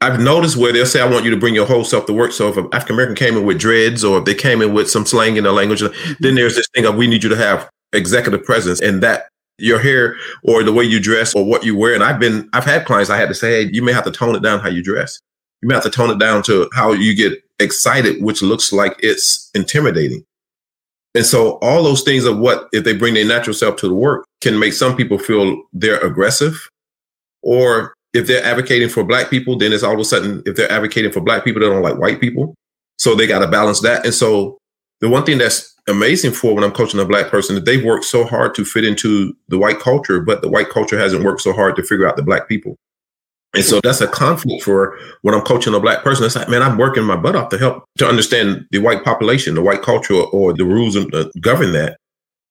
I've 0.02 0.20
noticed 0.20 0.58
where 0.58 0.74
they'll 0.74 0.86
say, 0.86 1.00
I 1.00 1.10
want 1.10 1.24
you 1.24 1.32
to 1.32 1.38
bring 1.38 1.56
your 1.56 1.66
whole 1.66 1.86
self 1.86 2.08
to 2.08 2.14
work. 2.14 2.32
So 2.34 2.50
if 2.50 2.58
an 2.58 2.68
African 2.74 2.96
American 2.96 3.16
came 3.16 3.38
in 3.38 3.46
with 3.46 3.60
dreads 3.60 4.04
or 4.04 4.20
if 4.20 4.26
they 4.26 4.36
came 4.36 4.62
in 4.62 4.74
with 4.74 4.90
some 4.90 5.06
slang 5.06 5.38
in 5.38 5.44
their 5.44 5.54
language, 5.54 5.82
mm-hmm. 5.82 6.14
then 6.20 6.36
there's 6.36 6.56
this 6.56 6.68
thing 6.74 6.86
of 6.86 6.96
we 6.96 7.08
need 7.08 7.24
you 7.24 7.30
to 7.30 7.38
have 7.38 7.70
executive 7.94 8.44
presence 8.44 8.82
and 8.82 9.02
that 9.04 9.30
your 9.58 9.80
hair 9.80 10.16
or 10.44 10.64
the 10.64 10.74
way 10.74 10.84
you 10.84 11.00
dress 11.00 11.34
or 11.36 11.46
what 11.46 11.64
you 11.64 11.76
wear. 11.76 11.94
And 11.94 12.04
I've 12.04 12.20
been, 12.20 12.50
I've 12.54 12.66
had 12.66 12.86
clients 12.86 13.10
I 13.10 13.18
had 13.18 13.30
to 13.30 13.36
say, 13.36 13.64
hey, 13.64 13.72
you 13.72 13.82
may 13.82 13.94
have 13.94 14.06
to 14.06 14.12
tone 14.12 14.36
it 14.36 14.42
down 14.42 14.60
how 14.60 14.70
you 14.70 14.84
dress. 14.84 15.20
You 15.62 15.68
may 15.68 15.76
have 15.76 15.84
to 15.84 15.90
tone 15.90 16.10
it 16.10 16.20
down 16.20 16.44
to 16.44 16.70
how 16.74 16.92
you 16.92 17.16
get 17.16 17.42
excited, 17.60 18.22
which 18.22 18.42
looks 18.42 18.74
like 18.74 18.96
it's 19.00 19.50
intimidating. 19.54 20.26
And 21.16 21.26
so 21.26 21.60
all 21.62 21.84
those 21.84 22.02
things 22.02 22.26
of 22.26 22.40
what, 22.40 22.68
if 22.74 22.84
they 22.84 22.94
bring 22.94 23.14
their 23.14 23.26
natural 23.26 23.54
self 23.54 23.76
to 23.78 23.88
the 23.88 23.94
work, 23.94 24.26
can 24.42 24.60
make 24.60 24.74
some 24.74 24.98
people 24.98 25.20
feel 25.20 25.62
they're 25.72 26.00
aggressive 26.00 26.70
or 27.44 27.94
if 28.14 28.28
they're 28.28 28.44
advocating 28.44 28.90
for 28.90 29.04
black 29.04 29.30
people, 29.30 29.58
then 29.58 29.74
it's 29.74 29.84
all 29.84 29.94
of 29.94 30.00
a 30.00 30.06
sudden, 30.06 30.44
if 30.46 30.56
they're 30.56 30.72
advocating 30.72 31.12
for 31.12 31.22
black 31.22 31.44
people, 31.44 31.60
they 31.60 31.68
don't 31.68 31.82
like 31.82 31.98
white 31.98 32.22
people. 32.22 32.56
So 32.98 33.16
they 33.16 33.28
got 33.28 33.40
to 33.40 33.48
balance 33.48 33.82
that. 33.82 34.06
And 34.06 34.14
so 34.14 34.58
the 35.04 35.10
one 35.10 35.26
thing 35.26 35.38
that's 35.38 35.76
amazing 35.90 36.32
for 36.32 36.56
when 36.56 36.64
I'm 36.64 36.72
coaching 36.72 36.98
a 36.98 37.04
black 37.04 37.28
person 37.28 37.58
is 37.58 37.64
they've 37.66 37.84
worked 37.84 38.06
so 38.06 38.24
hard 38.24 38.56
to 38.56 38.64
fit 38.64 38.86
into 38.86 39.36
the 39.50 39.60
white 39.60 39.82
culture, 39.82 40.22
but 40.22 40.42
the 40.42 40.48
white 40.48 40.70
culture 40.70 40.98
hasn't 40.98 41.26
worked 41.26 41.42
so 41.42 41.52
hard 41.52 41.76
to 41.76 41.84
figure 41.84 42.08
out 42.08 42.16
the 42.16 42.24
black 42.24 42.48
people. 42.48 42.78
And 43.54 43.66
so 43.66 43.82
that's 43.84 44.00
a 44.00 44.08
conflict 44.08 44.64
for 44.64 44.98
when 45.22 45.36
I'm 45.36 45.42
coaching 45.42 45.74
a 45.74 45.80
black 45.82 46.06
person. 46.06 46.26
It's 46.26 46.38
like, 46.38 46.48
man, 46.48 46.64
I'm 46.64 46.78
working 46.78 47.04
my 47.04 47.18
butt 47.18 47.36
off 47.36 47.50
to 47.50 47.58
help 47.58 47.84
to 47.98 48.08
understand 48.08 48.66
the 48.72 48.80
white 48.80 49.04
population, 49.04 49.56
the 49.56 49.62
white 49.62 49.82
culture, 49.82 50.14
or 50.14 50.54
the 50.54 50.64
rules 50.64 50.94
that 50.94 51.14
uh, 51.14 51.30
govern 51.42 51.74
that. 51.74 51.98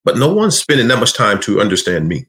But 0.04 0.18
no 0.18 0.30
one's 0.30 0.58
spending 0.58 0.88
that 0.88 0.98
much 0.98 1.14
time 1.14 1.40
to 1.40 1.58
understand 1.58 2.06
me. 2.06 2.26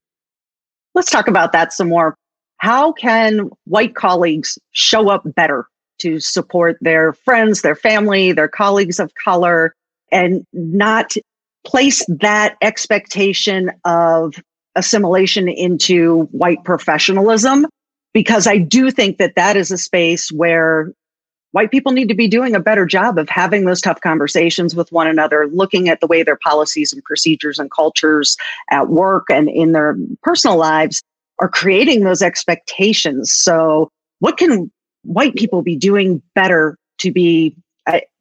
Let's 0.96 1.12
talk 1.12 1.28
about 1.28 1.52
that 1.52 1.74
some 1.74 1.90
more 1.90 2.16
how 2.60 2.94
can 2.94 3.50
white 3.66 3.94
colleagues 3.94 4.58
show 4.72 5.10
up 5.10 5.24
better 5.36 5.68
to 6.00 6.22
support 6.22 6.78
their 6.80 7.12
friends, 7.12 7.62
their 7.62 7.76
family, 7.76 8.32
their 8.32 8.48
colleagues 8.48 9.02
of 9.02 9.14
color, 9.16 9.76
and 10.14 10.46
not 10.54 11.16
place 11.66 12.06
that 12.08 12.56
expectation 12.62 13.72
of 13.86 14.36
assimilation 14.76 15.48
into 15.48 16.24
white 16.32 16.64
professionalism? 16.64 17.66
Because 18.14 18.48
I 18.48 18.58
do 18.58 18.92
think 18.92 19.18
that 19.18 19.36
that 19.36 19.58
is 19.58 19.72
a 19.72 19.78
space 19.78 20.32
where 20.32 20.94
white 21.52 21.72
people 21.72 21.92
need 21.92 22.10
to 22.10 22.16
be 22.16 22.28
doing 22.28 22.56
a 22.56 22.60
better 22.60 22.86
job 22.86 23.18
of 23.18 23.30
having 23.30 23.66
those 23.66 23.82
tough 23.82 24.02
conversations 24.02 24.76
with 24.76 24.92
one 24.92 25.08
another, 25.08 25.48
looking 25.48 25.88
at 25.88 26.00
the 26.00 26.08
way 26.08 26.22
their 26.22 26.38
policies 26.44 26.92
and 26.92 27.04
procedures 27.04 27.60
and 27.60 27.72
cultures 27.72 28.36
at 28.70 28.90
work 28.90 29.26
and 29.32 29.50
in 29.50 29.72
their 29.72 29.96
personal 30.22 30.58
lives 30.58 31.02
are 31.40 31.50
creating 31.50 32.04
those 32.04 32.22
expectations. 32.22 33.32
So, 33.32 33.90
what 34.20 34.38
can 34.38 34.72
white 35.04 35.36
people 35.36 35.62
be 35.62 35.76
doing 35.76 36.22
better 36.36 36.78
to 37.00 37.12
be 37.12 37.56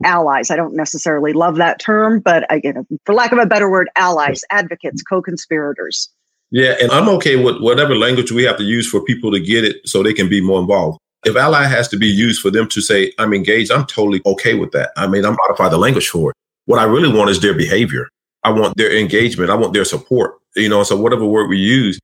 allies? 0.05 0.51
I 0.51 0.57
don't 0.57 0.75
necessarily 0.75 1.33
love 1.33 1.57
that 1.57 1.81
term, 1.81 2.21
but 2.21 2.51
again, 2.53 2.87
for 3.05 3.15
lack 3.15 3.33
of 3.33 3.39
a 3.39 3.47
better 3.47 3.71
word, 3.71 3.89
allies, 3.97 4.43
advocates, 4.51 5.03
co 5.03 5.23
conspirators. 5.23 6.11
Yeah, 6.51 6.75
and 6.81 6.91
I'm 6.93 7.09
okay 7.09 7.43
with 7.43 7.61
whatever 7.61 7.95
language 7.97 8.31
we 8.31 8.45
have 8.45 8.59
to 8.59 8.65
use 8.65 8.89
for 8.89 9.03
people 9.03 9.33
to 9.33 9.41
get 9.41 9.65
it 9.65 9.89
so 9.89 10.03
they 10.03 10.13
can 10.13 10.29
be 10.29 10.41
more 10.43 10.61
involved. 10.61 10.99
If 11.25 11.37
ally 11.37 11.65
has 11.65 11.89
to 11.89 11.97
be 11.97 12.09
used 12.09 12.43
for 12.43 12.51
them 12.51 12.69
to 12.69 12.81
say, 12.81 13.13
I'm 13.19 13.33
engaged, 13.33 13.71
I'm 13.71 13.87
totally 13.87 14.21
okay 14.27 14.55
with 14.55 14.73
that. 14.73 14.91
I 14.97 15.07
mean, 15.07 15.25
I'm 15.25 15.37
modify 15.37 15.69
the 15.69 15.79
language 15.79 16.09
for 16.09 16.31
it. 16.31 16.37
What 16.67 16.79
I 16.79 16.85
really 16.85 17.13
want 17.13 17.31
is 17.31 17.41
their 17.41 17.55
behavior. 17.55 18.09
I 18.45 18.51
want 18.51 18.77
their 18.77 18.95
engagement. 18.95 19.51
I 19.51 19.55
want 19.55 19.73
their 19.73 19.85
support. 19.85 20.35
You 20.55 20.69
know, 20.69 20.83
so 20.83 21.01
whatever 21.01 21.25
word 21.25 21.49
we 21.49 21.59
use, 21.59 21.99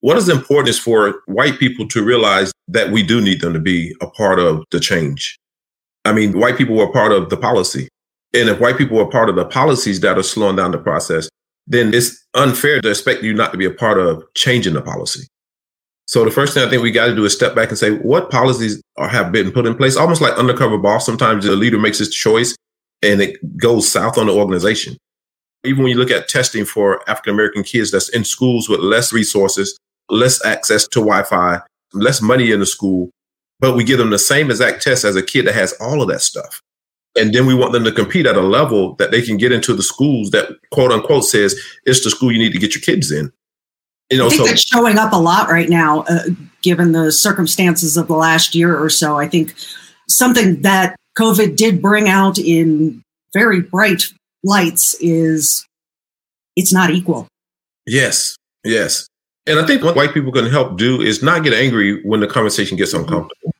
what 0.00 0.18
is 0.18 0.28
important 0.28 0.68
is 0.68 0.78
for 0.78 1.22
white 1.26 1.58
people 1.58 1.88
to 1.88 2.04
realize 2.04 2.52
that 2.68 2.90
we 2.90 3.02
do 3.02 3.22
need 3.22 3.40
them 3.40 3.54
to 3.54 3.58
be 3.58 3.94
a 4.02 4.06
part 4.06 4.38
of 4.38 4.64
the 4.70 4.80
change. 4.80 5.38
I 6.04 6.12
mean, 6.12 6.38
white 6.38 6.56
people 6.56 6.76
were 6.76 6.92
part 6.92 7.12
of 7.12 7.30
the 7.30 7.36
policy. 7.36 7.88
And 8.34 8.48
if 8.48 8.60
white 8.60 8.76
people 8.76 8.96
were 8.96 9.06
part 9.06 9.28
of 9.28 9.36
the 9.36 9.44
policies 9.44 10.00
that 10.00 10.18
are 10.18 10.22
slowing 10.22 10.56
down 10.56 10.72
the 10.72 10.78
process, 10.78 11.28
then 11.66 11.94
it's 11.94 12.24
unfair 12.34 12.80
to 12.80 12.90
expect 12.90 13.22
you 13.22 13.32
not 13.32 13.52
to 13.52 13.58
be 13.58 13.64
a 13.64 13.70
part 13.70 13.98
of 13.98 14.22
changing 14.34 14.74
the 14.74 14.82
policy. 14.82 15.26
So 16.06 16.24
the 16.24 16.30
first 16.30 16.52
thing 16.52 16.62
I 16.62 16.68
think 16.68 16.82
we 16.82 16.90
got 16.90 17.06
to 17.06 17.14
do 17.14 17.24
is 17.24 17.32
step 17.32 17.54
back 17.54 17.70
and 17.70 17.78
say 17.78 17.92
what 17.92 18.30
policies 18.30 18.82
are, 18.98 19.08
have 19.08 19.32
been 19.32 19.50
put 19.50 19.66
in 19.66 19.74
place. 19.74 19.96
Almost 19.96 20.20
like 20.20 20.34
undercover 20.34 20.76
boss. 20.76 21.06
Sometimes 21.06 21.46
the 21.46 21.56
leader 21.56 21.78
makes 21.78 21.98
his 21.98 22.14
choice 22.14 22.54
and 23.02 23.22
it 23.22 23.56
goes 23.56 23.90
south 23.90 24.18
on 24.18 24.26
the 24.26 24.34
organization. 24.34 24.98
Even 25.64 25.82
when 25.82 25.92
you 25.92 25.98
look 25.98 26.10
at 26.10 26.28
testing 26.28 26.66
for 26.66 27.08
African 27.08 27.32
American 27.32 27.62
kids 27.62 27.90
that's 27.90 28.10
in 28.10 28.24
schools 28.24 28.68
with 28.68 28.80
less 28.80 29.14
resources, 29.14 29.78
less 30.10 30.44
access 30.44 30.86
to 30.88 31.00
Wi-Fi, 31.00 31.60
less 31.94 32.20
money 32.20 32.50
in 32.50 32.60
the 32.60 32.66
school, 32.66 33.10
but 33.60 33.74
we 33.74 33.84
give 33.84 33.98
them 33.98 34.10
the 34.10 34.18
same 34.18 34.50
exact 34.50 34.82
test 34.82 35.04
as 35.04 35.16
a 35.16 35.22
kid 35.22 35.46
that 35.46 35.54
has 35.54 35.72
all 35.80 36.02
of 36.02 36.08
that 36.08 36.20
stuff. 36.20 36.60
And 37.16 37.32
then 37.32 37.46
we 37.46 37.54
want 37.54 37.72
them 37.72 37.84
to 37.84 37.92
compete 37.92 38.26
at 38.26 38.36
a 38.36 38.40
level 38.40 38.94
that 38.96 39.12
they 39.12 39.22
can 39.22 39.36
get 39.36 39.52
into 39.52 39.72
the 39.72 39.82
schools 39.82 40.30
that 40.30 40.48
quote 40.72 40.90
unquote 40.90 41.24
says 41.24 41.58
it's 41.84 42.02
the 42.02 42.10
school 42.10 42.32
you 42.32 42.38
need 42.38 42.52
to 42.52 42.58
get 42.58 42.74
your 42.74 42.82
kids 42.82 43.12
in. 43.12 43.32
You 44.10 44.18
know, 44.18 44.26
I 44.26 44.30
think 44.30 44.40
so, 44.42 44.46
that's 44.46 44.66
showing 44.66 44.98
up 44.98 45.12
a 45.12 45.16
lot 45.16 45.48
right 45.48 45.68
now, 45.68 46.02
uh, 46.02 46.24
given 46.62 46.92
the 46.92 47.10
circumstances 47.10 47.96
of 47.96 48.08
the 48.08 48.16
last 48.16 48.54
year 48.54 48.76
or 48.76 48.90
so. 48.90 49.18
I 49.18 49.28
think 49.28 49.54
something 50.08 50.60
that 50.62 50.96
COVID 51.16 51.56
did 51.56 51.80
bring 51.80 52.08
out 52.08 52.38
in 52.38 53.02
very 53.32 53.62
bright 53.62 54.04
lights 54.42 54.94
is 55.00 55.66
it's 56.56 56.72
not 56.72 56.90
equal. 56.90 57.28
Yes, 57.86 58.36
yes. 58.64 59.08
And 59.46 59.58
I 59.58 59.66
think 59.66 59.82
what 59.82 59.96
white 59.96 60.14
people 60.14 60.32
can 60.32 60.46
help 60.46 60.78
do 60.78 61.00
is 61.00 61.22
not 61.22 61.44
get 61.44 61.52
angry 61.52 62.02
when 62.04 62.20
the 62.20 62.26
conversation 62.26 62.76
gets 62.76 62.92
mm-hmm. 62.92 63.04
uncomfortable. 63.04 63.54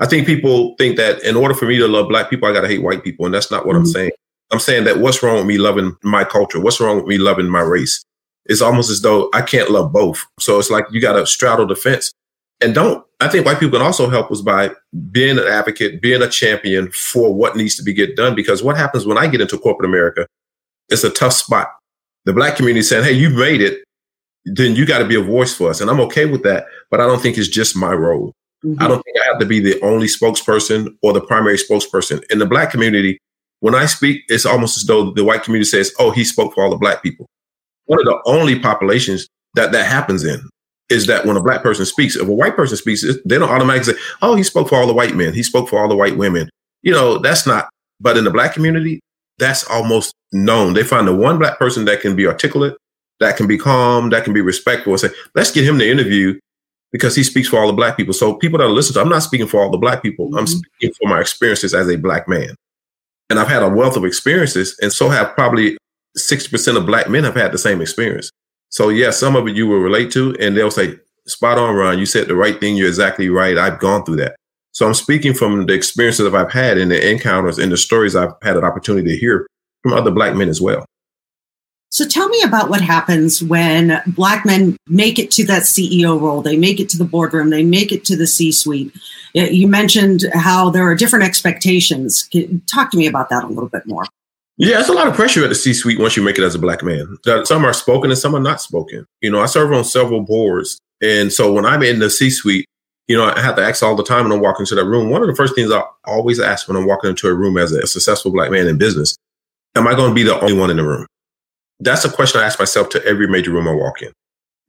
I 0.00 0.06
think 0.06 0.26
people 0.26 0.74
think 0.78 0.96
that 0.96 1.22
in 1.24 1.36
order 1.36 1.54
for 1.54 1.66
me 1.66 1.76
to 1.78 1.88
love 1.88 2.08
black 2.08 2.30
people, 2.30 2.48
I 2.48 2.52
got 2.52 2.60
to 2.62 2.68
hate 2.68 2.82
white 2.82 3.02
people. 3.02 3.26
And 3.26 3.34
that's 3.34 3.50
not 3.50 3.66
what 3.66 3.74
mm-hmm. 3.74 3.80
I'm 3.80 3.86
saying. 3.86 4.10
I'm 4.50 4.60
saying 4.60 4.84
that 4.84 4.98
what's 4.98 5.22
wrong 5.22 5.36
with 5.36 5.46
me 5.46 5.58
loving 5.58 5.96
my 6.02 6.24
culture? 6.24 6.60
What's 6.60 6.80
wrong 6.80 6.96
with 6.96 7.06
me 7.06 7.18
loving 7.18 7.48
my 7.48 7.60
race? 7.60 8.04
It's 8.46 8.62
almost 8.62 8.90
as 8.90 9.02
though 9.02 9.28
I 9.34 9.42
can't 9.42 9.70
love 9.70 9.92
both. 9.92 10.24
So 10.40 10.58
it's 10.58 10.70
like 10.70 10.86
you 10.90 11.00
got 11.00 11.12
to 11.14 11.26
straddle 11.26 11.66
the 11.66 11.76
fence. 11.76 12.12
And 12.60 12.74
don't, 12.74 13.04
I 13.20 13.28
think 13.28 13.44
white 13.44 13.60
people 13.60 13.78
can 13.78 13.86
also 13.86 14.08
help 14.08 14.32
us 14.32 14.40
by 14.40 14.70
being 15.12 15.38
an 15.38 15.46
advocate, 15.46 16.00
being 16.00 16.22
a 16.22 16.28
champion 16.28 16.90
for 16.90 17.32
what 17.32 17.56
needs 17.56 17.76
to 17.76 17.82
be 17.82 17.92
get 17.92 18.16
done. 18.16 18.34
Because 18.34 18.62
what 18.62 18.76
happens 18.76 19.06
when 19.06 19.18
I 19.18 19.26
get 19.26 19.40
into 19.40 19.58
corporate 19.58 19.88
America, 19.88 20.26
it's 20.88 21.04
a 21.04 21.10
tough 21.10 21.34
spot. 21.34 21.68
The 22.24 22.32
black 22.32 22.56
community 22.56 22.82
saying, 22.82 23.04
Hey, 23.04 23.12
you 23.12 23.30
made 23.30 23.60
it. 23.60 23.84
Then 24.44 24.74
you 24.74 24.86
got 24.86 24.98
to 24.98 25.04
be 25.04 25.16
a 25.16 25.22
voice 25.22 25.54
for 25.54 25.70
us. 25.70 25.80
And 25.80 25.90
I'm 25.90 26.00
okay 26.00 26.26
with 26.26 26.42
that. 26.44 26.66
But 26.90 27.00
I 27.00 27.06
don't 27.06 27.20
think 27.20 27.36
it's 27.36 27.48
just 27.48 27.76
my 27.76 27.92
role. 27.92 28.32
Mm-hmm. 28.64 28.82
I 28.82 28.88
don't 28.88 29.02
think 29.02 29.16
I 29.20 29.28
have 29.28 29.38
to 29.40 29.46
be 29.46 29.60
the 29.60 29.80
only 29.82 30.06
spokesperson 30.06 30.96
or 31.02 31.12
the 31.12 31.20
primary 31.20 31.56
spokesperson. 31.56 32.22
In 32.30 32.38
the 32.38 32.46
black 32.46 32.70
community, 32.70 33.18
when 33.60 33.74
I 33.74 33.86
speak, 33.86 34.22
it's 34.28 34.46
almost 34.46 34.76
as 34.76 34.84
though 34.84 35.10
the 35.10 35.24
white 35.24 35.42
community 35.42 35.68
says, 35.68 35.92
Oh, 35.98 36.10
he 36.10 36.24
spoke 36.24 36.54
for 36.54 36.64
all 36.64 36.70
the 36.70 36.76
black 36.76 37.02
people 37.02 37.26
one 37.88 37.98
of 37.98 38.04
the 38.04 38.20
only 38.26 38.58
populations 38.58 39.26
that 39.54 39.72
that 39.72 39.86
happens 39.86 40.22
in 40.24 40.40
is 40.90 41.06
that 41.06 41.26
when 41.26 41.36
a 41.36 41.42
black 41.42 41.62
person 41.62 41.84
speaks, 41.84 42.16
if 42.16 42.28
a 42.28 42.32
white 42.32 42.54
person 42.54 42.76
speaks, 42.76 43.04
they 43.24 43.38
don't 43.38 43.50
automatically 43.50 43.94
say, 43.94 44.00
"Oh, 44.22 44.36
he 44.36 44.42
spoke 44.42 44.68
for 44.68 44.76
all 44.76 44.86
the 44.86 44.94
white 44.94 45.16
men. 45.16 45.34
He 45.34 45.42
spoke 45.42 45.68
for 45.68 45.80
all 45.80 45.88
the 45.88 45.96
white 45.96 46.16
women." 46.16 46.48
You 46.82 46.92
know, 46.92 47.18
that's 47.18 47.46
not. 47.46 47.68
But 48.00 48.16
in 48.16 48.24
the 48.24 48.30
black 48.30 48.52
community, 48.52 49.00
that's 49.38 49.64
almost 49.64 50.14
known. 50.32 50.74
They 50.74 50.84
find 50.84 51.08
the 51.08 51.14
one 51.14 51.38
black 51.38 51.58
person 51.58 51.86
that 51.86 52.00
can 52.00 52.14
be 52.14 52.26
articulate, 52.26 52.76
that 53.20 53.36
can 53.36 53.46
be 53.46 53.58
calm, 53.58 54.10
that 54.10 54.24
can 54.24 54.32
be 54.32 54.40
respectful, 54.40 54.92
and 54.92 55.00
say, 55.00 55.10
"Let's 55.34 55.50
get 55.50 55.64
him 55.64 55.78
to 55.78 55.88
interview." 55.88 56.38
Because 56.90 57.14
he 57.14 57.22
speaks 57.22 57.48
for 57.48 57.58
all 57.58 57.66
the 57.66 57.74
black 57.74 57.98
people. 57.98 58.14
So 58.14 58.34
people 58.34 58.58
that 58.58 58.64
are 58.64 58.70
listen 58.70 58.94
to, 58.94 59.02
I'm 59.02 59.10
not 59.10 59.22
speaking 59.22 59.46
for 59.46 59.60
all 59.60 59.70
the 59.70 59.76
black 59.76 60.02
people. 60.02 60.28
Mm-hmm. 60.28 60.38
I'm 60.38 60.46
speaking 60.46 60.94
for 60.98 61.06
my 61.06 61.20
experiences 61.20 61.74
as 61.74 61.86
a 61.86 61.96
black 61.96 62.26
man. 62.26 62.54
And 63.28 63.38
I've 63.38 63.48
had 63.48 63.62
a 63.62 63.68
wealth 63.68 63.96
of 63.96 64.06
experiences, 64.06 64.74
and 64.80 64.90
so 64.90 65.10
have 65.10 65.34
probably 65.34 65.76
60% 66.16 66.76
of 66.76 66.86
black 66.86 67.08
men 67.08 67.24
have 67.24 67.34
had 67.34 67.52
the 67.52 67.58
same 67.58 67.80
experience. 67.80 68.30
So 68.70 68.88
yeah, 68.88 69.10
some 69.10 69.36
of 69.36 69.46
it 69.46 69.56
you 69.56 69.66
will 69.66 69.78
relate 69.78 70.10
to 70.12 70.36
and 70.40 70.56
they'll 70.56 70.70
say, 70.70 70.98
spot 71.26 71.58
on, 71.58 71.74
Ron, 71.74 71.98
you 71.98 72.06
said 72.06 72.28
the 72.28 72.36
right 72.36 72.58
thing. 72.58 72.76
You're 72.76 72.88
exactly 72.88 73.28
right. 73.28 73.56
I've 73.56 73.78
gone 73.78 74.04
through 74.04 74.16
that. 74.16 74.36
So 74.72 74.86
I'm 74.86 74.94
speaking 74.94 75.34
from 75.34 75.66
the 75.66 75.74
experiences 75.74 76.30
that 76.30 76.38
I've 76.38 76.52
had 76.52 76.78
and 76.78 76.90
the 76.90 77.10
encounters 77.10 77.58
and 77.58 77.72
the 77.72 77.76
stories 77.76 78.14
I've 78.14 78.34
had 78.42 78.56
an 78.56 78.64
opportunity 78.64 79.10
to 79.10 79.16
hear 79.16 79.46
from 79.82 79.92
other 79.92 80.10
black 80.10 80.34
men 80.34 80.48
as 80.48 80.60
well. 80.60 80.84
So 81.90 82.06
tell 82.06 82.28
me 82.28 82.42
about 82.42 82.68
what 82.68 82.82
happens 82.82 83.42
when 83.42 84.02
black 84.06 84.44
men 84.44 84.76
make 84.88 85.18
it 85.18 85.30
to 85.32 85.46
that 85.46 85.62
CEO 85.62 86.20
role. 86.20 86.42
They 86.42 86.56
make 86.56 86.80
it 86.80 86.88
to 86.90 86.98
the 86.98 87.04
boardroom. 87.04 87.48
They 87.50 87.64
make 87.64 87.92
it 87.92 88.04
to 88.06 88.16
the 88.16 88.26
C 88.26 88.52
suite. 88.52 88.92
Uh, 89.36 89.42
you 89.42 89.66
mentioned 89.66 90.24
how 90.34 90.68
there 90.68 90.86
are 90.86 90.94
different 90.94 91.24
expectations. 91.24 92.28
Talk 92.72 92.90
to 92.90 92.98
me 92.98 93.06
about 93.06 93.30
that 93.30 93.44
a 93.44 93.46
little 93.46 93.70
bit 93.70 93.86
more. 93.86 94.04
Yeah, 94.58 94.80
it's 94.80 94.88
a 94.88 94.92
lot 94.92 95.06
of 95.06 95.14
pressure 95.14 95.44
at 95.44 95.48
the 95.48 95.54
C 95.54 95.72
suite 95.72 96.00
once 96.00 96.16
you 96.16 96.22
make 96.22 96.36
it 96.36 96.44
as 96.44 96.54
a 96.54 96.58
black 96.58 96.82
man. 96.82 97.16
Uh, 97.26 97.44
some 97.44 97.64
are 97.64 97.72
spoken 97.72 98.10
and 98.10 98.18
some 98.18 98.34
are 98.34 98.40
not 98.40 98.60
spoken. 98.60 99.06
You 99.22 99.30
know, 99.30 99.40
I 99.40 99.46
serve 99.46 99.72
on 99.72 99.84
several 99.84 100.20
boards. 100.20 100.78
And 101.00 101.32
so 101.32 101.52
when 101.52 101.64
I'm 101.64 101.82
in 101.82 102.00
the 102.00 102.10
C 102.10 102.28
suite, 102.28 102.66
you 103.06 103.16
know, 103.16 103.24
I 103.24 103.40
have 103.40 103.56
to 103.56 103.62
ask 103.62 103.82
all 103.82 103.94
the 103.94 104.04
time 104.04 104.24
when 104.24 104.32
I'm 104.32 104.40
walking 104.40 104.64
into 104.64 104.74
that 104.74 104.84
room. 104.84 105.10
One 105.10 105.22
of 105.22 105.28
the 105.28 105.36
first 105.36 105.54
things 105.54 105.70
I 105.70 105.84
always 106.04 106.38
ask 106.40 106.68
when 106.68 106.76
I'm 106.76 106.86
walking 106.86 107.08
into 107.08 107.28
a 107.28 107.34
room 107.34 107.56
as 107.56 107.72
a 107.72 107.86
successful 107.86 108.30
black 108.30 108.50
man 108.50 108.66
in 108.66 108.76
business, 108.76 109.16
am 109.76 109.86
I 109.86 109.94
going 109.94 110.10
to 110.10 110.14
be 110.14 110.24
the 110.24 110.38
only 110.40 110.54
one 110.54 110.70
in 110.70 110.76
the 110.76 110.84
room? 110.84 111.06
That's 111.80 112.04
a 112.04 112.10
question 112.10 112.40
I 112.40 112.44
ask 112.44 112.58
myself 112.58 112.88
to 112.90 113.04
every 113.04 113.28
major 113.28 113.50
room 113.50 113.68
I 113.68 113.74
walk 113.74 114.02
in, 114.02 114.08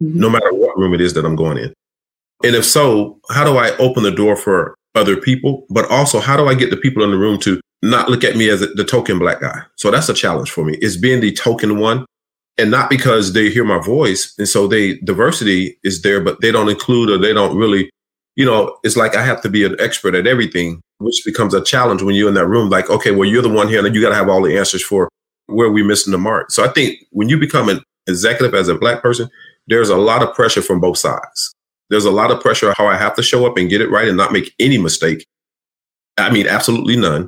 mm-hmm. 0.02 0.20
no 0.20 0.30
matter 0.30 0.54
what 0.54 0.78
room 0.78 0.94
it 0.94 1.02
is 1.02 1.14
that 1.14 1.26
I'm 1.26 1.36
going 1.36 1.58
in. 1.58 1.74
And 2.44 2.56
if 2.56 2.66
so, 2.66 3.20
how 3.30 3.44
do 3.44 3.58
I 3.58 3.76
open 3.78 4.04
the 4.04 4.12
door 4.12 4.36
for 4.36 4.76
other 4.96 5.18
people? 5.18 5.66
But 5.70 5.90
also, 5.90 6.20
how 6.20 6.38
do 6.38 6.48
I 6.48 6.54
get 6.54 6.70
the 6.70 6.78
people 6.78 7.04
in 7.04 7.12
the 7.12 7.18
room 7.18 7.40
to 7.42 7.60
not 7.82 8.10
look 8.10 8.24
at 8.24 8.36
me 8.36 8.50
as 8.50 8.60
the 8.60 8.84
token 8.84 9.20
black 9.20 9.42
guy. 9.42 9.62
So 9.78 9.92
that's 9.92 10.10
a 10.10 10.14
challenge 10.14 10.52
for 10.52 10.66
me. 10.66 10.78
Is 10.82 10.98
being 10.98 11.22
the 11.22 11.32
token 11.34 11.80
one 11.80 12.06
and 12.58 12.72
not 12.72 12.90
because 12.90 13.34
they 13.34 13.50
hear 13.50 13.64
my 13.64 13.80
voice. 13.80 14.34
And 14.38 14.48
so 14.48 14.68
they 14.68 14.98
diversity 14.98 15.78
is 15.84 16.02
there, 16.02 16.22
but 16.22 16.42
they 16.42 16.52
don't 16.52 16.70
include 16.70 17.10
or 17.10 17.18
they 17.18 17.34
don't 17.34 17.58
really, 17.58 17.90
you 18.36 18.46
know, 18.46 18.78
it's 18.84 18.98
like 18.98 19.16
I 19.16 19.24
have 19.24 19.42
to 19.42 19.50
be 19.50 19.64
an 19.64 19.78
expert 19.80 20.14
at 20.14 20.28
everything, 20.28 20.82
which 20.98 21.22
becomes 21.26 21.54
a 21.54 21.64
challenge 21.64 22.02
when 22.02 22.16
you're 22.16 22.28
in 22.28 22.36
that 22.36 22.48
room. 22.48 22.70
Like, 22.70 22.90
okay, 22.90 23.12
well, 23.12 23.30
you're 23.30 23.42
the 23.42 23.50
one 23.50 23.70
here 23.70 23.86
and 23.86 23.96
you 23.96 24.02
got 24.02 24.10
to 24.10 24.16
have 24.16 24.30
all 24.30 24.42
the 24.42 24.58
answers 24.58 24.84
for 24.84 25.08
where 25.50 25.72
we 25.72 25.84
missing 25.84 26.12
the 26.12 26.18
mark. 26.18 26.52
So 26.52 26.64
I 26.64 26.70
think 26.70 27.00
when 27.12 27.30
you 27.30 27.38
become 27.38 27.70
an 27.70 27.82
executive 28.08 28.54
as 28.54 28.68
a 28.68 28.76
black 28.76 29.02
person, 29.02 29.30
there's 29.68 29.90
a 29.90 29.98
lot 29.98 30.24
of 30.24 30.34
pressure 30.34 30.62
from 30.62 30.80
both 30.80 30.98
sides. 30.98 31.56
There's 31.90 32.06
a 32.06 32.12
lot 32.12 32.32
of 32.32 32.42
pressure 32.42 32.74
how 32.78 32.88
I 32.88 32.98
have 32.98 33.16
to 33.16 33.24
show 33.24 33.46
up 33.46 33.58
and 33.58 33.70
get 33.70 33.82
it 33.82 33.90
right 33.90 34.08
and 34.08 34.18
not 34.18 34.32
make 34.32 34.54
any 34.60 34.78
mistake. 34.78 35.26
I 36.18 36.30
mean, 36.30 36.48
absolutely 36.48 36.96
none. 36.96 37.28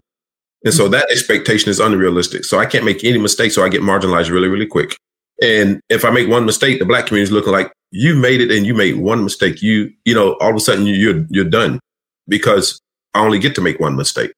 And 0.64 0.74
so 0.74 0.88
that 0.90 1.10
expectation 1.10 1.70
is 1.70 1.80
unrealistic. 1.80 2.46
So 2.46 2.60
I 2.60 2.66
can't 2.66 2.86
make 2.86 3.04
any 3.04 3.18
mistake. 3.18 3.52
So 3.52 3.64
I 3.64 3.70
get 3.70 3.82
marginalized 3.82 4.30
really, 4.30 4.48
really 4.48 4.68
quick. 4.68 4.96
And 5.42 5.82
if 5.90 6.06
I 6.06 6.12
make 6.12 6.30
one 6.30 6.46
mistake, 6.46 6.78
the 6.78 6.86
black 6.86 7.08
community 7.08 7.30
is 7.30 7.32
looking 7.32 7.52
like 7.52 7.72
you 7.90 8.16
made 8.16 8.42
it 8.42 8.52
and 8.52 8.66
you 8.66 8.76
made 8.76 8.98
one 8.98 9.24
mistake. 9.24 9.62
You, 9.62 9.92
you 10.06 10.14
know, 10.14 10.34
all 10.34 10.52
of 10.52 10.56
a 10.56 10.60
sudden 10.60 10.86
you're, 10.86 11.26
you're 11.30 11.46
done 11.46 11.80
because 12.28 12.80
I 13.16 13.24
only 13.24 13.40
get 13.40 13.56
to 13.56 13.62
make 13.62 13.80
one 13.80 13.96
mistake. 13.96 14.32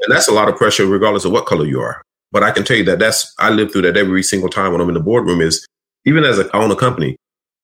And 0.00 0.14
that's 0.14 0.28
a 0.28 0.32
lot 0.32 0.48
of 0.48 0.56
pressure 0.56 0.86
regardless 0.86 1.24
of 1.24 1.32
what 1.32 1.46
color 1.46 1.66
you 1.66 1.80
are. 1.80 2.02
But 2.34 2.42
I 2.42 2.50
can 2.50 2.64
tell 2.64 2.76
you 2.76 2.84
that 2.86 2.98
that's, 2.98 3.32
I 3.38 3.50
live 3.50 3.72
through 3.72 3.82
that 3.82 3.96
every 3.96 4.24
single 4.24 4.48
time 4.48 4.72
when 4.72 4.80
I'm 4.80 4.88
in 4.88 4.94
the 4.94 5.00
boardroom 5.00 5.40
is 5.40 5.64
even 6.04 6.24
as 6.24 6.36
a, 6.36 6.50
I 6.52 6.60
own 6.60 6.70
a 6.72 6.76
company. 6.76 7.16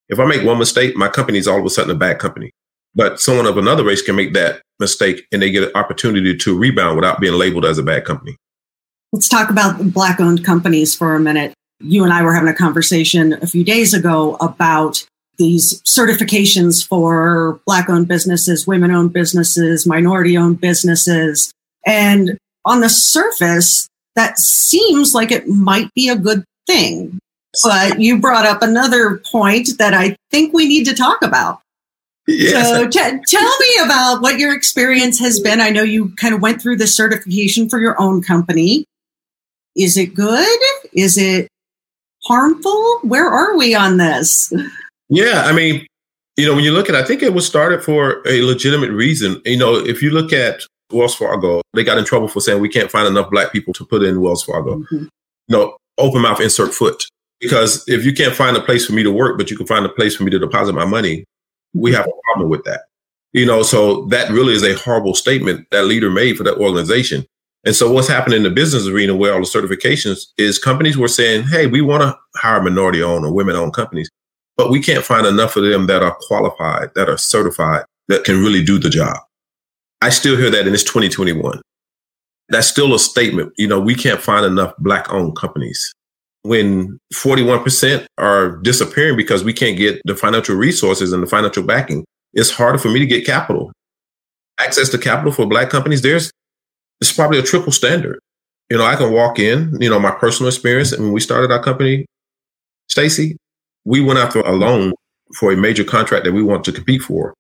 If 0.09 0.21
I 0.21 0.27
make 0.27 0.45
one 0.45 0.59
mistake, 0.59 0.97
my 0.97 1.09
company 1.09 1.39
is 1.39 1.49
all 1.49 1.59
of 1.59 1.65
a 1.65 1.71
sudden 1.71 1.91
a 1.91 1.99
bad 1.99 2.21
company. 2.21 2.53
But 2.95 3.21
someone 3.21 3.47
of 3.47 3.59
another 3.59 3.85
race 3.85 4.01
can 4.01 4.15
make 4.15 4.33
that 4.35 4.63
mistake 4.79 5.27
and 5.33 5.43
they 5.43 5.51
get 5.51 5.65
an 5.65 5.73
opportunity 5.75 6.37
to 6.37 6.57
rebound 6.57 6.95
without 6.95 7.21
being 7.21 7.35
labeled 7.35 7.65
as 7.65 7.79
a 7.79 7.83
bad 7.83 8.05
company. 8.05 8.37
Let's 9.13 9.29
talk 9.29 9.51
about 9.51 9.93
black 9.93 10.21
owned 10.21 10.45
companies 10.45 10.95
for 10.95 11.17
a 11.17 11.21
minute. 11.21 11.53
You 11.81 12.05
and 12.05 12.13
I 12.13 12.23
were 12.23 12.33
having 12.33 12.49
a 12.49 12.55
conversation 12.55 13.33
a 13.43 13.49
few 13.49 13.65
days 13.65 13.93
ago 13.93 14.37
about 14.41 15.05
these 15.37 15.83
certifications 15.83 16.87
for 16.87 17.61
black 17.67 17.91
owned 17.91 18.07
businesses, 18.07 18.69
women 18.69 18.93
owned 18.93 19.13
businesses, 19.13 19.85
minority 19.85 20.39
owned 20.39 20.61
businesses. 20.61 21.51
And 21.85 22.39
on 22.65 22.83
the 22.83 22.91
surface, 22.91 23.89
that 24.21 24.39
seems 24.39 25.15
like 25.15 25.33
it 25.33 25.49
might 25.49 25.93
be 25.95 26.11
a 26.11 26.17
good 26.17 26.45
thing. 26.67 27.19
But 27.65 27.99
you 27.99 28.21
brought 28.21 28.45
up 28.45 28.63
another 28.63 29.17
point 29.33 29.71
that 29.79 29.95
I 29.95 30.15
think 30.31 30.53
we 30.53 30.69
need 30.69 30.85
to 30.85 30.95
talk 30.95 31.23
about. 31.23 31.61
Yes. 32.27 32.69
So 32.69 32.87
t- 32.87 33.25
tell 33.27 33.59
me 33.59 33.79
about 33.83 34.21
what 34.21 34.39
your 34.39 34.55
experience 34.55 35.19
has 35.21 35.41
been. 35.41 35.61
I 35.61 35.71
know 35.71 35.83
you 35.83 36.15
kind 36.17 36.35
of 36.35 36.43
went 36.43 36.61
through 36.61 36.77
the 36.77 36.87
certification 36.87 37.69
for 37.69 37.81
your 37.81 38.01
own 38.01 38.23
company. 38.23 38.85
Is 39.75 39.97
it 39.97 40.15
good? 40.15 40.59
Is 40.93 41.17
it 41.17 41.49
harmful? 42.25 43.01
Where 43.03 43.29
are 43.29 43.57
we 43.57 43.75
on 43.75 43.97
this? 43.97 44.53
Yeah, 45.09 45.45
I 45.47 45.53
mean, 45.53 45.87
you 46.37 46.47
know, 46.47 46.55
when 46.55 46.63
you 46.63 46.73
look 46.73 46.89
at, 46.89 46.95
I 46.95 47.05
think 47.05 47.23
it 47.23 47.33
was 47.33 47.47
started 47.47 47.83
for 47.83 48.23
a 48.29 48.43
legitimate 48.43 48.91
reason. 48.91 49.41
You 49.45 49.57
know, 49.57 49.75
if 49.75 50.03
you 50.03 50.11
look 50.11 50.33
at 50.33 50.61
Wells 50.93 51.15
Fargo, 51.15 51.63
they 51.75 51.85
got 51.85 51.99
in 51.99 52.05
trouble 52.05 52.29
for 52.29 52.41
saying 52.41 52.61
we 52.61 52.69
can't 52.69 52.91
find 52.91 53.07
enough 53.07 53.31
black 53.31 53.53
people 53.53 53.73
to 53.75 53.85
put 53.85 54.03
in 54.03 54.21
Wells 54.21 54.43
Fargo. 54.43 54.77
Mm-hmm. 54.77 55.05
No, 55.49 55.77
open 55.99 56.23
mouth, 56.23 56.41
insert 56.41 56.75
foot. 56.75 57.05
Because 57.41 57.85
if 57.89 58.05
you 58.05 58.13
can't 58.13 58.35
find 58.35 58.57
a 58.57 58.61
place 58.61 58.87
for 58.87 58.93
me 58.93 59.03
to 59.03 59.11
work, 59.11 59.39
but 59.39 59.51
you 59.51 59.57
can 59.57 59.67
find 59.67 59.87
a 59.87 59.89
place 59.89 60.15
for 60.15 60.25
me 60.25 60.31
to 60.31 60.39
deposit 60.39 60.75
my 60.75 60.85
money, 60.85 61.25
we 61.75 61.93
have 61.93 62.07
a 62.07 62.13
problem 62.25 62.51
with 62.51 62.65
that. 62.65 62.83
You 63.33 63.47
know, 63.47 63.63
so 63.63 64.07
that 64.07 64.31
really 64.31 64.55
is 64.55 64.65
a 64.65 64.75
horrible 64.75 65.15
statement 65.15 65.67
that 65.71 65.87
leader 65.87 66.11
made 66.11 66.37
for 66.37 66.45
that 66.45 66.59
organization. 66.59 67.25
And 67.65 67.77
so 67.77 67.93
what's 67.93 68.09
happening 68.09 68.39
in 68.39 68.43
the 68.43 68.51
business 68.51 68.87
arena 68.87 69.15
where 69.15 69.35
all 69.35 69.41
the 69.41 69.47
certifications 69.47 70.27
is 70.37 70.59
companies 70.59 70.97
were 70.97 71.09
saying, 71.09 71.45
Hey, 71.45 71.67
we 71.67 71.81
want 71.81 72.03
to 72.03 72.19
hire 72.37 72.63
minority 72.63 73.03
owned 73.03 73.25
or 73.25 73.33
women 73.33 73.57
owned 73.57 73.75
companies, 73.75 74.11
but 74.57 74.71
we 74.71 74.83
can't 74.83 75.05
find 75.05 75.27
enough 75.27 75.57
of 75.57 75.65
them 75.65 75.87
that 75.87 76.03
are 76.03 76.17
qualified, 76.23 76.91
that 76.95 77.09
are 77.09 77.19
certified, 77.19 77.85
that 78.09 78.25
can 78.25 78.41
really 78.41 78.65
do 78.65 78.79
the 78.79 78.91
job. 78.91 79.17
I 80.03 80.11
still 80.11 80.37
hear 80.37 80.51
that 80.51 80.67
in 80.67 80.73
this 80.73 80.85
2021. 80.85 81.61
That's 82.49 82.67
still 82.67 82.95
a 82.95 82.99
statement. 82.99 83.53
You 83.57 83.69
know, 83.69 83.81
we 83.81 83.95
can't 83.95 84.21
find 84.21 84.45
enough 84.45 84.75
black 84.79 85.13
owned 85.13 85.37
companies 85.37 85.93
when 86.43 86.99
41% 87.15 88.07
are 88.19 88.57
disappearing 88.59 89.17
because 89.17 89.45
we 89.45 89.53
can't 89.53 89.77
get 89.77 90.01
the 90.05 90.17
financial 90.17 90.57
resources 90.57 91.13
and 91.13 91.23
the 91.23 91.27
financial 91.27 91.63
backing. 91.63 92.05
It's 92.33 92.51
harder 92.51 92.79
for 92.79 92.89
me 92.89 92.99
to 92.99 93.07
get 93.07 93.27
capital. 93.27 93.73
Access 94.59 94.89
to 94.91 94.99
capital 94.99 95.33
for 95.33 95.47
black 95.47 95.71
companies, 95.71 96.03
there's 96.03 96.31
it's 97.01 97.13
probably 97.13 97.39
a 97.39 97.43
triple 97.43 97.73
standard. 97.73 98.19
You 98.71 98.79
know, 98.79 98.85
I 98.85 98.95
can 98.95 99.13
walk 99.13 99.39
in, 99.39 99.77
you 99.81 99.89
know, 99.89 99.99
my 99.99 100.13
personal 100.13 100.49
experience. 100.49 100.93
And 100.93 101.05
when 101.05 101.13
we 101.13 101.21
started 101.21 101.51
our 101.51 101.63
company, 101.63 102.07
Staci, 102.91 103.37
we 103.85 104.01
went 104.01 104.19
after 104.19 104.41
a 104.41 104.53
loan 104.53 104.93
for 105.39 105.53
a 105.53 105.57
major 105.57 105.85
contract 105.85 106.25
that 106.25 106.33
we 106.33 106.43
want 106.43 106.65
to 106.65 106.73
compete 106.73 107.03
for. 107.03 107.35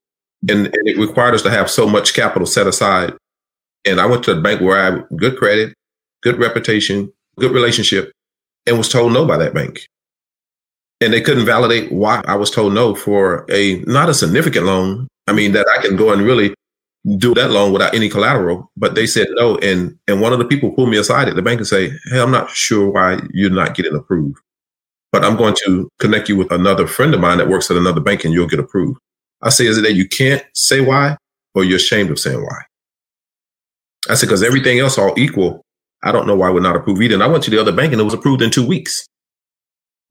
And, 0.48 0.66
and, 0.66 0.88
it 0.88 0.98
required 0.98 1.34
us 1.34 1.42
to 1.42 1.50
have 1.50 1.70
so 1.70 1.86
much 1.86 2.14
capital 2.14 2.46
set 2.46 2.66
aside. 2.66 3.12
And 3.84 4.00
I 4.00 4.06
went 4.06 4.24
to 4.24 4.32
a 4.32 4.40
bank 4.40 4.60
where 4.60 4.78
I 4.78 4.84
had 4.84 5.06
good 5.16 5.36
credit, 5.36 5.74
good 6.22 6.38
reputation, 6.38 7.12
good 7.38 7.52
relationship, 7.52 8.12
and 8.66 8.78
was 8.78 8.88
told 8.88 9.12
no 9.12 9.26
by 9.26 9.36
that 9.38 9.54
bank. 9.54 9.86
And 11.00 11.12
they 11.12 11.20
couldn't 11.20 11.46
validate 11.46 11.90
why 11.92 12.22
I 12.26 12.36
was 12.36 12.50
told 12.50 12.74
no 12.74 12.94
for 12.94 13.46
a 13.50 13.80
not 13.86 14.08
a 14.08 14.14
significant 14.14 14.66
loan. 14.66 15.08
I 15.26 15.32
mean, 15.32 15.52
that 15.52 15.66
I 15.68 15.82
can 15.82 15.96
go 15.96 16.12
and 16.12 16.22
really 16.22 16.54
do 17.16 17.32
that 17.34 17.50
loan 17.50 17.72
without 17.72 17.94
any 17.94 18.08
collateral. 18.08 18.70
But 18.76 18.94
they 18.94 19.06
said 19.06 19.28
no. 19.32 19.56
And 19.58 19.98
and 20.08 20.20
one 20.20 20.32
of 20.32 20.38
the 20.38 20.44
people 20.44 20.72
pulled 20.72 20.90
me 20.90 20.98
aside 20.98 21.28
at 21.28 21.36
the 21.36 21.42
bank 21.42 21.58
and 21.58 21.66
say, 21.66 21.90
Hey, 22.10 22.20
I'm 22.20 22.30
not 22.30 22.50
sure 22.50 22.90
why 22.90 23.20
you're 23.32 23.50
not 23.50 23.74
getting 23.74 23.94
approved. 23.94 24.38
But 25.12 25.24
I'm 25.24 25.36
going 25.36 25.56
to 25.64 25.88
connect 25.98 26.28
you 26.28 26.36
with 26.36 26.52
another 26.52 26.86
friend 26.86 27.14
of 27.14 27.20
mine 27.20 27.38
that 27.38 27.48
works 27.48 27.70
at 27.70 27.76
another 27.76 28.00
bank 28.00 28.24
and 28.24 28.32
you'll 28.32 28.46
get 28.46 28.60
approved. 28.60 28.98
I 29.42 29.50
say, 29.50 29.66
is 29.66 29.78
it 29.78 29.82
that 29.82 29.94
you 29.94 30.08
can't 30.08 30.44
say 30.54 30.80
why 30.80 31.16
or 31.54 31.64
you're 31.64 31.76
ashamed 31.76 32.10
of 32.10 32.18
saying 32.18 32.42
why? 32.42 32.62
I 34.08 34.14
said, 34.14 34.26
because 34.26 34.42
everything 34.42 34.78
else 34.78 34.98
all 34.98 35.18
equal, 35.18 35.64
I 36.02 36.12
don't 36.12 36.26
know 36.26 36.36
why 36.36 36.50
we're 36.50 36.60
not 36.60 36.76
approved 36.76 37.02
either. 37.02 37.14
And 37.14 37.22
I 37.22 37.26
went 37.26 37.44
to 37.44 37.50
the 37.50 37.60
other 37.60 37.72
bank 37.72 37.92
and 37.92 38.00
it 38.00 38.04
was 38.04 38.14
approved 38.14 38.42
in 38.42 38.50
two 38.50 38.66
weeks. 38.66 39.06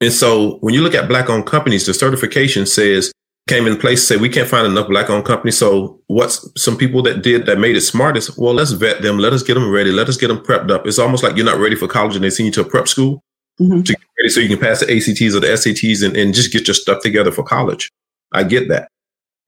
And 0.00 0.12
so 0.12 0.58
when 0.60 0.74
you 0.74 0.82
look 0.82 0.94
at 0.94 1.08
black 1.08 1.28
owned 1.28 1.46
companies, 1.46 1.86
the 1.86 1.94
certification 1.94 2.66
says 2.66 3.12
came 3.48 3.66
in 3.66 3.76
place, 3.76 4.06
say 4.06 4.16
we 4.16 4.28
can't 4.28 4.48
find 4.48 4.66
enough 4.66 4.88
black 4.88 5.10
owned 5.10 5.24
companies. 5.24 5.58
So 5.58 6.00
what's 6.06 6.48
some 6.56 6.76
people 6.76 7.02
that 7.02 7.22
did 7.22 7.46
that 7.46 7.58
made 7.58 7.76
it 7.76 7.82
smartest? 7.82 8.38
Well, 8.38 8.54
let's 8.54 8.72
vet 8.72 9.02
them. 9.02 9.18
Let 9.18 9.32
us 9.32 9.42
get 9.42 9.54
them 9.54 9.70
ready. 9.70 9.90
Let 9.90 10.08
us 10.08 10.16
get 10.16 10.28
them 10.28 10.38
prepped 10.38 10.70
up. 10.70 10.86
It's 10.86 10.98
almost 10.98 11.22
like 11.22 11.36
you're 11.36 11.44
not 11.44 11.58
ready 11.58 11.76
for 11.76 11.88
college 11.88 12.14
and 12.14 12.24
they 12.24 12.30
send 12.30 12.46
you 12.46 12.52
to 12.52 12.60
a 12.62 12.64
prep 12.64 12.88
school 12.88 13.22
mm-hmm. 13.60 13.82
to 13.82 13.92
get 13.92 14.02
ready 14.18 14.28
so 14.28 14.40
you 14.40 14.48
can 14.48 14.58
pass 14.58 14.80
the 14.80 14.86
ACTs 14.86 15.34
or 15.34 15.40
the 15.40 15.48
SATs 15.48 16.04
and, 16.04 16.16
and 16.16 16.32
just 16.32 16.52
get 16.52 16.66
your 16.66 16.74
stuff 16.74 17.02
together 17.02 17.32
for 17.32 17.42
college. 17.42 17.90
I 18.32 18.44
get 18.44 18.68
that. 18.68 18.88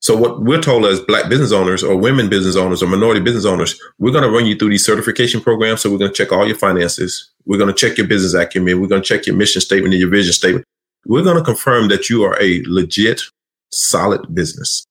So 0.02 0.16
what 0.16 0.42
we're 0.42 0.60
told 0.60 0.84
as 0.84 0.98
black 0.98 1.28
business 1.28 1.52
owners 1.52 1.84
or 1.84 1.96
women 1.96 2.28
business 2.28 2.56
owners 2.56 2.82
or 2.82 2.88
minority 2.88 3.20
business 3.20 3.44
owners, 3.44 3.80
we're 3.98 4.10
going 4.10 4.24
to 4.24 4.30
run 4.30 4.46
you 4.46 4.56
through 4.56 4.70
these 4.70 4.84
certification 4.84 5.40
programs. 5.40 5.80
So 5.80 5.92
we're 5.92 5.98
going 5.98 6.10
to 6.12 6.16
check 6.16 6.32
all 6.32 6.44
your 6.44 6.58
finances. 6.58 7.30
We're 7.46 7.58
going 7.58 7.72
to 7.72 7.74
check 7.74 7.96
your 7.96 8.08
business 8.08 8.34
acumen. 8.34 8.80
We're 8.80 8.88
going 8.88 9.00
to 9.00 9.06
check 9.06 9.26
your 9.26 9.36
mission 9.36 9.60
statement 9.60 9.94
and 9.94 10.00
your 10.00 10.10
vision 10.10 10.32
statement. 10.32 10.66
We're 11.06 11.22
going 11.22 11.36
to 11.36 11.44
confirm 11.44 11.86
that 11.88 12.10
you 12.10 12.24
are 12.24 12.36
a 12.42 12.64
legit, 12.66 13.22
solid 13.70 14.34
business. 14.34 14.84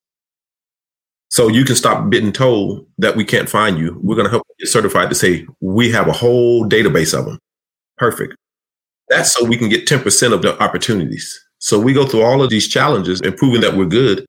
So 1.27 1.49
you 1.49 1.65
can 1.65 1.75
stop 1.75 2.09
being 2.09 2.31
told 2.31 2.87
that 2.97 3.17
we 3.17 3.25
can't 3.25 3.49
find 3.49 3.77
you. 3.77 3.99
We're 4.01 4.15
going 4.15 4.27
to 4.27 4.31
help 4.31 4.43
you 4.47 4.65
get 4.65 4.71
certified 4.71 5.09
to 5.09 5.15
say 5.15 5.45
we 5.59 5.91
have 5.91 6.07
a 6.07 6.13
whole 6.13 6.65
database 6.65 7.17
of 7.17 7.25
them. 7.25 7.37
Perfect. 7.97 8.33
That's 9.09 9.33
so 9.33 9.43
we 9.43 9.57
can 9.57 9.67
get 9.67 9.87
10% 9.87 10.31
of 10.31 10.41
the 10.41 10.61
opportunities. 10.63 11.37
So 11.59 11.77
we 11.77 11.91
go 11.91 12.05
through 12.05 12.23
all 12.23 12.41
of 12.41 12.49
these 12.49 12.69
challenges 12.69 13.19
and 13.19 13.35
proving 13.35 13.59
that 13.61 13.75
we're 13.75 13.85
good 13.85 14.25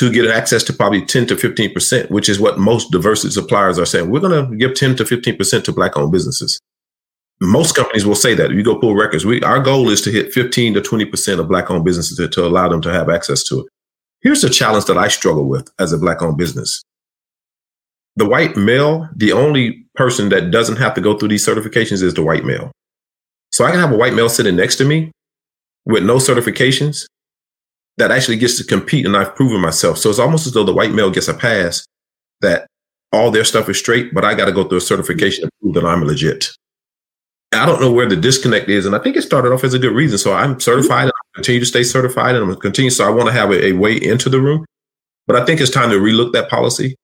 to 0.00 0.10
get 0.10 0.26
access 0.28 0.62
to 0.64 0.72
probably 0.72 1.04
10 1.04 1.26
to 1.26 1.36
15%, 1.36 2.08
which 2.10 2.30
is 2.30 2.40
what 2.40 2.58
most 2.58 2.90
diversity 2.90 3.30
suppliers 3.30 3.78
are 3.78 3.84
saying. 3.84 4.08
We're 4.08 4.20
going 4.20 4.48
to 4.48 4.56
give 4.56 4.74
10 4.74 4.96
to 4.96 5.04
15% 5.04 5.64
to 5.64 5.72
black 5.72 5.94
owned 5.94 6.10
businesses. 6.10 6.58
Most 7.42 7.76
companies 7.76 8.06
will 8.06 8.14
say 8.14 8.34
that. 8.34 8.50
If 8.50 8.56
you 8.56 8.64
go 8.64 8.78
pull 8.78 8.94
records, 8.94 9.26
we, 9.26 9.42
our 9.42 9.60
goal 9.60 9.90
is 9.90 10.00
to 10.02 10.10
hit 10.10 10.32
15 10.32 10.72
to 10.72 10.80
20% 10.80 11.38
of 11.38 11.48
black 11.48 11.70
owned 11.70 11.84
businesses 11.84 12.16
to, 12.16 12.28
to 12.28 12.46
allow 12.46 12.66
them 12.66 12.80
to 12.80 12.90
have 12.90 13.10
access 13.10 13.42
to 13.44 13.60
it. 13.60 13.66
Here's 14.22 14.40
the 14.40 14.48
challenge 14.48 14.86
that 14.86 14.96
I 14.96 15.08
struggle 15.08 15.46
with 15.46 15.68
as 15.78 15.92
a 15.92 15.98
black 15.98 16.22
owned 16.22 16.38
business. 16.38 16.82
The 18.16 18.26
white 18.26 18.56
male, 18.56 19.06
the 19.14 19.32
only 19.32 19.84
person 19.96 20.30
that 20.30 20.50
doesn't 20.50 20.76
have 20.76 20.94
to 20.94 21.02
go 21.02 21.18
through 21.18 21.28
these 21.28 21.46
certifications 21.46 22.02
is 22.02 22.14
the 22.14 22.22
white 22.22 22.46
male. 22.46 22.72
So 23.52 23.66
I 23.66 23.70
can 23.70 23.80
have 23.80 23.92
a 23.92 23.98
white 23.98 24.14
male 24.14 24.30
sitting 24.30 24.56
next 24.56 24.76
to 24.76 24.86
me 24.86 25.12
with 25.84 26.04
no 26.04 26.16
certifications 26.16 27.04
that 28.00 28.10
actually 28.10 28.36
gets 28.36 28.56
to 28.56 28.64
compete 28.64 29.04
and 29.04 29.16
I've 29.16 29.34
proven 29.34 29.60
myself. 29.60 29.98
So 29.98 30.08
it's 30.10 30.18
almost 30.18 30.46
as 30.46 30.54
though 30.54 30.64
the 30.64 30.72
white 30.72 30.92
male 30.92 31.10
gets 31.10 31.28
a 31.28 31.34
pass 31.34 31.86
that 32.40 32.66
all 33.12 33.30
their 33.30 33.44
stuff 33.44 33.68
is 33.68 33.78
straight, 33.78 34.14
but 34.14 34.24
I 34.24 34.34
got 34.34 34.46
to 34.46 34.52
go 34.52 34.64
through 34.64 34.78
a 34.78 34.82
certification 34.82 35.44
to 35.44 35.50
prove 35.60 35.74
that 35.74 35.84
I'm 35.84 36.04
legit. 36.04 36.50
I 37.52 37.66
don't 37.66 37.80
know 37.80 37.92
where 37.92 38.08
the 38.08 38.16
disconnect 38.16 38.68
is. 38.68 38.86
And 38.86 38.96
I 38.96 39.00
think 39.00 39.16
it 39.16 39.22
started 39.22 39.52
off 39.52 39.64
as 39.64 39.74
a 39.74 39.78
good 39.78 39.94
reason. 39.94 40.16
So 40.16 40.32
I'm 40.32 40.58
certified 40.60 41.04
and 41.04 41.12
I 41.12 41.34
continue 41.34 41.60
to 41.60 41.66
stay 41.66 41.82
certified 41.82 42.36
and 42.36 42.38
I'm 42.38 42.46
going 42.46 42.56
to 42.56 42.62
continue. 42.62 42.90
So 42.90 43.06
I 43.06 43.10
want 43.10 43.26
to 43.26 43.32
have 43.32 43.50
a, 43.50 43.66
a 43.66 43.72
way 43.72 43.96
into 43.96 44.30
the 44.30 44.40
room. 44.40 44.64
But 45.26 45.36
I 45.36 45.44
think 45.44 45.60
it's 45.60 45.70
time 45.70 45.90
to 45.90 45.96
relook 45.96 46.32
that 46.32 46.48
policy 46.48 46.96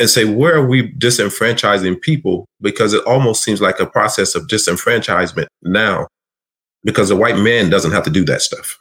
and 0.00 0.10
say, 0.10 0.24
where 0.24 0.56
are 0.56 0.66
we 0.66 0.90
disenfranchising 0.94 2.00
people? 2.00 2.46
Because 2.60 2.92
it 2.92 3.04
almost 3.06 3.44
seems 3.44 3.60
like 3.60 3.78
a 3.78 3.86
process 3.86 4.34
of 4.34 4.48
disenfranchisement 4.48 5.46
now 5.62 6.08
because 6.82 7.10
the 7.10 7.16
white 7.16 7.36
man 7.36 7.70
doesn't 7.70 7.92
have 7.92 8.04
to 8.04 8.10
do 8.10 8.24
that 8.24 8.42
stuff. 8.42 8.78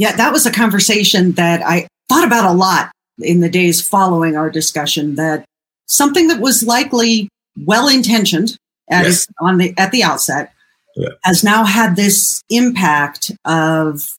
Yeah, 0.00 0.16
that 0.16 0.32
was 0.32 0.46
a 0.46 0.50
conversation 0.50 1.32
that 1.32 1.60
I 1.60 1.86
thought 2.08 2.26
about 2.26 2.50
a 2.50 2.56
lot 2.56 2.90
in 3.18 3.40
the 3.40 3.50
days 3.50 3.86
following 3.86 4.34
our 4.34 4.48
discussion 4.48 5.16
that 5.16 5.44
something 5.84 6.28
that 6.28 6.40
was 6.40 6.62
likely 6.62 7.28
well 7.66 7.86
intentioned 7.86 8.56
at, 8.90 9.04
yes. 9.04 9.26
on 9.42 9.58
the 9.58 9.74
at 9.76 9.92
the 9.92 10.02
outset 10.02 10.54
yeah. 10.96 11.10
has 11.22 11.44
now 11.44 11.64
had 11.64 11.96
this 11.96 12.42
impact 12.48 13.30
of 13.44 14.16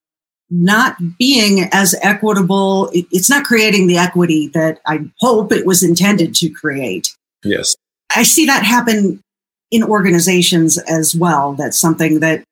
not 0.52 0.98
being 1.17 1.67
as 1.72 1.96
equitable. 2.04 2.91
It's 2.94 3.32
not 3.32 3.46
creating 3.46 3.88
the 3.88 3.98
equity 3.98 4.50
that 4.50 4.82
I 4.86 5.10
hope 5.20 5.52
it 5.52 5.65
was 5.65 5.82
intended 5.82 6.36
to 6.36 6.50
create. 6.52 7.17
Yes. 7.44 7.76
I 8.15 8.22
see 8.22 8.46
that 8.46 8.63
happen 8.63 9.20
in 9.72 9.82
organizations 9.82 10.78
as 10.78 11.15
well. 11.15 11.54
That's 11.54 11.80
something 11.80 12.20
that 12.20 12.44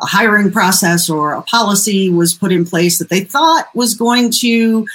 a 0.00 0.06
hiring 0.06 0.50
process 0.50 1.10
or 1.10 1.32
a 1.32 1.42
policy 1.42 2.08
was 2.08 2.34
put 2.34 2.52
in 2.52 2.64
place 2.64 2.98
that 2.98 3.08
they 3.08 3.20
thought 3.20 3.66
was 3.74 3.94
going 3.94 4.30
to 4.30 4.86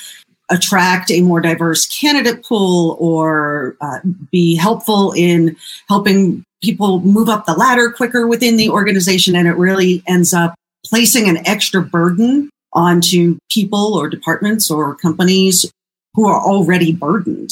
attract 0.50 1.12
a 1.12 1.22
more 1.22 1.42
diverse 1.42 1.86
candidate 1.88 2.44
pool 2.44 2.96
or 3.00 3.76
uh, 3.82 4.00
be 4.32 4.56
helpful 4.56 5.12
in 5.12 5.56
helping 5.90 6.44
people 6.64 7.02
move 7.02 7.30
up 7.30 7.46
the 7.46 7.54
ladder 7.54 7.92
quicker 7.92 8.28
within 8.28 8.58
the 8.58 8.70
organization. 8.70 9.36
And 9.36 9.48
it 9.48 9.54
really 9.54 10.04
ends 10.08 10.34
up 10.34 10.56
placing 10.86 11.28
an 11.30 11.46
extra 11.46 11.82
burden 11.82 12.50
onto 12.74 13.38
people 13.52 13.94
or 13.94 14.10
departments 14.10 14.72
or 14.72 14.96
companies 14.96 15.70
who 16.14 16.28
are 16.28 16.40
already 16.40 16.94
burdened. 16.94 17.52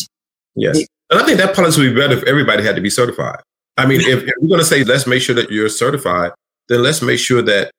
Yes. 0.56 0.78
and 1.10 1.20
I 1.20 1.26
think 1.26 1.38
that 1.40 1.56
policy 1.56 1.82
would 1.82 1.96
be 1.96 2.00
better 2.00 2.18
if 2.18 2.24
everybody 2.24 2.64
had 2.64 2.76
to 2.76 2.82
be 2.82 2.90
certified. 2.90 3.40
I 3.78 3.86
mean, 3.86 4.02
if, 4.02 4.24
if 4.24 4.34
we're 4.40 4.48
going 4.48 4.60
to 4.60 4.66
say, 4.66 4.84
let's 4.86 5.06
make 5.06 5.22
sure 5.22 5.36
that 5.36 5.52
you're 5.52 5.68
certified, 5.68 6.32
then 6.70 6.84
let's 6.84 7.02
make 7.02 7.20
sure 7.20 7.42
that 7.42 7.72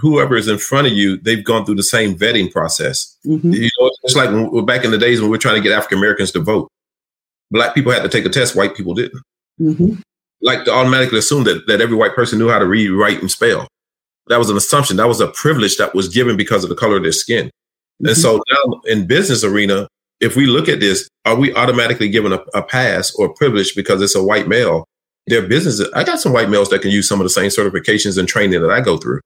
whoever 0.00 0.36
is 0.36 0.48
in 0.48 0.58
front 0.58 0.86
of 0.86 0.92
you, 0.92 1.16
they've 1.18 1.44
gone 1.44 1.64
through 1.64 1.76
the 1.76 1.82
same 1.82 2.16
vetting 2.16 2.50
process. 2.50 3.16
Mm-hmm. 3.24 3.52
You 3.52 3.70
know, 3.80 3.90
it's 4.02 4.16
like 4.16 4.30
when, 4.30 4.64
back 4.64 4.84
in 4.84 4.90
the 4.90 4.98
days 4.98 5.20
when 5.20 5.30
we 5.30 5.36
are 5.36 5.40
trying 5.40 5.56
to 5.56 5.60
get 5.60 5.76
African 5.76 5.98
Americans 5.98 6.32
to 6.32 6.40
vote. 6.40 6.68
Black 7.50 7.74
people 7.74 7.92
had 7.92 8.02
to 8.02 8.08
take 8.08 8.26
a 8.26 8.28
test, 8.28 8.56
white 8.56 8.74
people 8.74 8.94
didn't. 8.94 9.22
Mm-hmm. 9.60 10.00
Like 10.42 10.64
to 10.64 10.72
automatically 10.72 11.18
assume 11.18 11.44
that, 11.44 11.66
that 11.66 11.80
every 11.80 11.96
white 11.96 12.14
person 12.14 12.38
knew 12.38 12.48
how 12.48 12.58
to 12.58 12.66
read, 12.66 12.90
write, 12.90 13.20
and 13.20 13.30
spell. 13.30 13.68
That 14.26 14.38
was 14.38 14.50
an 14.50 14.56
assumption. 14.56 14.96
That 14.96 15.08
was 15.08 15.20
a 15.20 15.28
privilege 15.28 15.76
that 15.76 15.94
was 15.94 16.08
given 16.08 16.36
because 16.36 16.64
of 16.64 16.70
the 16.70 16.76
color 16.76 16.96
of 16.96 17.04
their 17.04 17.12
skin. 17.12 17.46
Mm-hmm. 17.46 18.06
And 18.08 18.16
so 18.16 18.42
now 18.50 18.80
in 18.86 19.06
business 19.06 19.44
arena, 19.44 19.88
if 20.20 20.34
we 20.34 20.46
look 20.46 20.68
at 20.68 20.80
this, 20.80 21.08
are 21.24 21.36
we 21.36 21.54
automatically 21.54 22.08
given 22.08 22.32
a, 22.32 22.42
a 22.54 22.62
pass 22.62 23.14
or 23.14 23.32
privilege 23.32 23.74
because 23.74 24.02
it's 24.02 24.14
a 24.14 24.22
white 24.22 24.48
male? 24.48 24.84
Their 25.28 25.46
business, 25.46 25.82
I 25.94 26.04
got 26.04 26.20
some 26.20 26.32
white 26.32 26.48
males 26.48 26.70
that 26.70 26.82
can 26.82 26.90
use 26.90 27.08
some 27.08 27.20
of 27.20 27.24
the 27.24 27.30
same 27.30 27.50
certifications 27.50 28.16
and 28.18 28.28
training 28.28 28.60
that 28.60 28.70
I 28.70 28.80
go 28.80 28.96
through. 28.96 29.20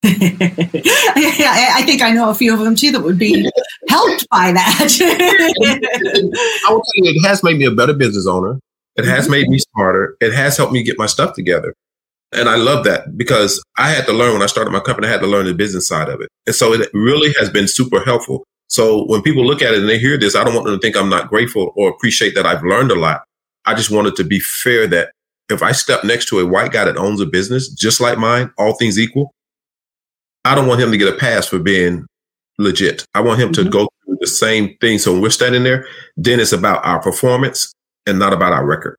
yeah, 0.02 1.72
I 1.74 1.82
think 1.84 2.02
I 2.02 2.10
know 2.10 2.30
a 2.30 2.34
few 2.34 2.52
of 2.52 2.60
them 2.60 2.74
too 2.74 2.92
that 2.92 3.02
would 3.02 3.18
be 3.18 3.50
helped 3.88 4.28
by 4.30 4.52
that. 4.52 4.88
I 6.68 6.72
will 6.72 6.82
tell 6.82 7.04
you, 7.04 7.10
it 7.10 7.26
has 7.26 7.42
made 7.42 7.58
me 7.58 7.64
a 7.64 7.70
better 7.70 7.94
business 7.94 8.26
owner. 8.26 8.58
It 8.96 9.04
has 9.04 9.24
mm-hmm. 9.24 9.32
made 9.32 9.48
me 9.48 9.58
smarter. 9.58 10.16
It 10.20 10.32
has 10.32 10.56
helped 10.56 10.72
me 10.72 10.82
get 10.82 10.98
my 10.98 11.06
stuff 11.06 11.34
together. 11.34 11.74
And 12.32 12.48
I 12.48 12.56
love 12.56 12.84
that 12.84 13.16
because 13.16 13.62
I 13.76 13.90
had 13.90 14.06
to 14.06 14.12
learn 14.12 14.34
when 14.34 14.42
I 14.42 14.46
started 14.46 14.70
my 14.70 14.80
company, 14.80 15.08
I 15.08 15.10
had 15.10 15.20
to 15.20 15.26
learn 15.26 15.46
the 15.46 15.54
business 15.54 15.88
side 15.88 16.08
of 16.08 16.20
it. 16.20 16.28
And 16.46 16.54
so 16.54 16.72
it 16.72 16.90
really 16.92 17.32
has 17.38 17.48
been 17.48 17.66
super 17.66 18.00
helpful. 18.04 18.44
So 18.68 19.04
when 19.06 19.22
people 19.22 19.46
look 19.46 19.62
at 19.62 19.72
it 19.72 19.80
and 19.80 19.88
they 19.88 19.98
hear 19.98 20.18
this, 20.18 20.36
I 20.36 20.44
don't 20.44 20.54
want 20.54 20.66
them 20.66 20.76
to 20.76 20.80
think 20.80 20.96
I'm 20.96 21.08
not 21.08 21.28
grateful 21.28 21.72
or 21.74 21.88
appreciate 21.88 22.34
that 22.34 22.46
I've 22.46 22.62
learned 22.62 22.90
a 22.90 22.96
lot. 22.96 23.22
I 23.68 23.74
just 23.74 23.90
wanted 23.90 24.16
to 24.16 24.24
be 24.24 24.40
fair 24.40 24.86
that 24.86 25.10
if 25.50 25.62
I 25.62 25.72
step 25.72 26.02
next 26.02 26.28
to 26.28 26.38
a 26.38 26.46
white 26.46 26.72
guy 26.72 26.86
that 26.86 26.96
owns 26.96 27.20
a 27.20 27.26
business 27.26 27.68
just 27.68 28.00
like 28.00 28.16
mine, 28.16 28.50
all 28.56 28.72
things 28.72 28.98
equal, 28.98 29.34
I 30.46 30.54
don't 30.54 30.66
want 30.66 30.80
him 30.80 30.90
to 30.90 30.96
get 30.96 31.12
a 31.12 31.16
pass 31.18 31.46
for 31.46 31.58
being 31.58 32.06
legit. 32.56 33.04
I 33.14 33.20
want 33.20 33.40
him 33.40 33.52
mm-hmm. 33.52 33.64
to 33.64 33.70
go 33.70 33.86
through 34.04 34.16
the 34.20 34.26
same 34.26 34.74
thing. 34.80 34.98
So 34.98 35.12
when 35.12 35.20
we're 35.20 35.28
standing 35.28 35.64
there, 35.64 35.86
then 36.16 36.40
it's 36.40 36.52
about 36.52 36.82
our 36.82 36.98
performance 36.98 37.70
and 38.06 38.18
not 38.18 38.32
about 38.32 38.54
our 38.54 38.64
record. 38.64 38.96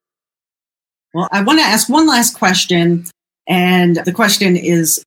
Well, 1.15 1.27
I 1.31 1.41
want 1.41 1.57
to 1.57 1.65
ask 1.65 1.89
one 1.89 2.05
last 2.05 2.37
question. 2.37 3.07
And 3.47 3.95
the 4.05 4.13
question 4.13 4.55
is 4.55 5.03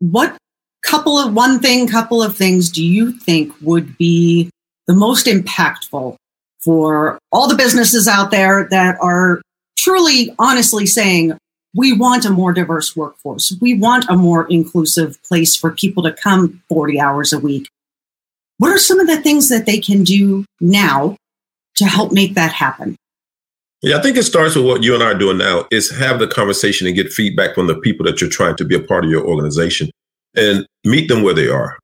what 0.00 0.36
couple 0.82 1.16
of 1.16 1.32
one 1.32 1.60
thing, 1.60 1.86
couple 1.86 2.24
of 2.24 2.36
things 2.36 2.70
do 2.70 2.84
you 2.84 3.12
think 3.12 3.54
would 3.60 3.96
be 3.98 4.50
the 4.88 4.94
most 4.94 5.26
impactful 5.26 6.16
for 6.58 7.19
all 7.32 7.48
the 7.48 7.56
businesses 7.56 8.08
out 8.08 8.30
there 8.30 8.68
that 8.70 8.96
are 9.00 9.40
truly 9.78 10.34
honestly 10.38 10.86
saying, 10.86 11.36
we 11.74 11.92
want 11.92 12.24
a 12.24 12.30
more 12.30 12.52
diverse 12.52 12.96
workforce. 12.96 13.56
We 13.60 13.74
want 13.74 14.06
a 14.08 14.16
more 14.16 14.46
inclusive 14.48 15.22
place 15.22 15.54
for 15.54 15.70
people 15.70 16.02
to 16.02 16.12
come 16.12 16.62
40 16.68 16.98
hours 16.98 17.32
a 17.32 17.38
week. 17.38 17.68
What 18.58 18.72
are 18.72 18.78
some 18.78 18.98
of 19.00 19.06
the 19.06 19.22
things 19.22 19.48
that 19.48 19.66
they 19.66 19.78
can 19.78 20.02
do 20.02 20.44
now 20.60 21.16
to 21.76 21.84
help 21.84 22.12
make 22.12 22.34
that 22.34 22.52
happen? 22.52 22.96
Yeah, 23.82 23.96
I 23.96 24.02
think 24.02 24.18
it 24.18 24.24
starts 24.24 24.54
with 24.56 24.66
what 24.66 24.82
you 24.82 24.94
and 24.94 25.02
I 25.02 25.06
are 25.06 25.14
doing 25.14 25.38
now 25.38 25.64
is 25.70 25.90
have 25.96 26.18
the 26.18 26.26
conversation 26.26 26.86
and 26.86 26.94
get 26.94 27.10
feedback 27.10 27.54
from 27.54 27.66
the 27.66 27.76
people 27.76 28.04
that 28.04 28.20
you're 28.20 28.28
trying 28.28 28.56
to 28.56 28.64
be 28.64 28.74
a 28.74 28.80
part 28.80 29.04
of 29.04 29.10
your 29.10 29.26
organization 29.26 29.90
and 30.36 30.66
meet 30.84 31.08
them 31.08 31.22
where 31.22 31.32
they 31.32 31.48
are. 31.48 31.78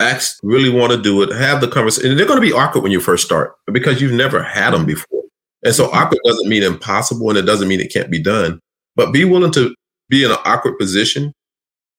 Ask, 0.00 0.38
really 0.42 0.70
want 0.70 0.92
to 0.92 1.00
do 1.00 1.22
it, 1.22 1.32
have 1.32 1.60
the 1.60 1.68
conversation. 1.68 2.10
And 2.10 2.18
they're 2.18 2.26
going 2.26 2.40
to 2.40 2.46
be 2.46 2.52
awkward 2.52 2.82
when 2.82 2.92
you 2.92 3.00
first 3.00 3.24
start 3.24 3.54
because 3.72 4.00
you've 4.00 4.12
never 4.12 4.42
had 4.42 4.72
them 4.72 4.86
before. 4.86 5.24
And 5.64 5.74
so 5.74 5.90
awkward 5.90 6.20
doesn't 6.24 6.48
mean 6.48 6.62
impossible 6.62 7.28
and 7.30 7.38
it 7.38 7.42
doesn't 7.42 7.66
mean 7.66 7.80
it 7.80 7.92
can't 7.92 8.10
be 8.10 8.22
done 8.22 8.60
but 8.98 9.12
be 9.12 9.24
willing 9.24 9.52
to 9.52 9.74
be 10.10 10.24
in 10.24 10.30
an 10.30 10.36
awkward 10.44 10.76
position 10.76 11.32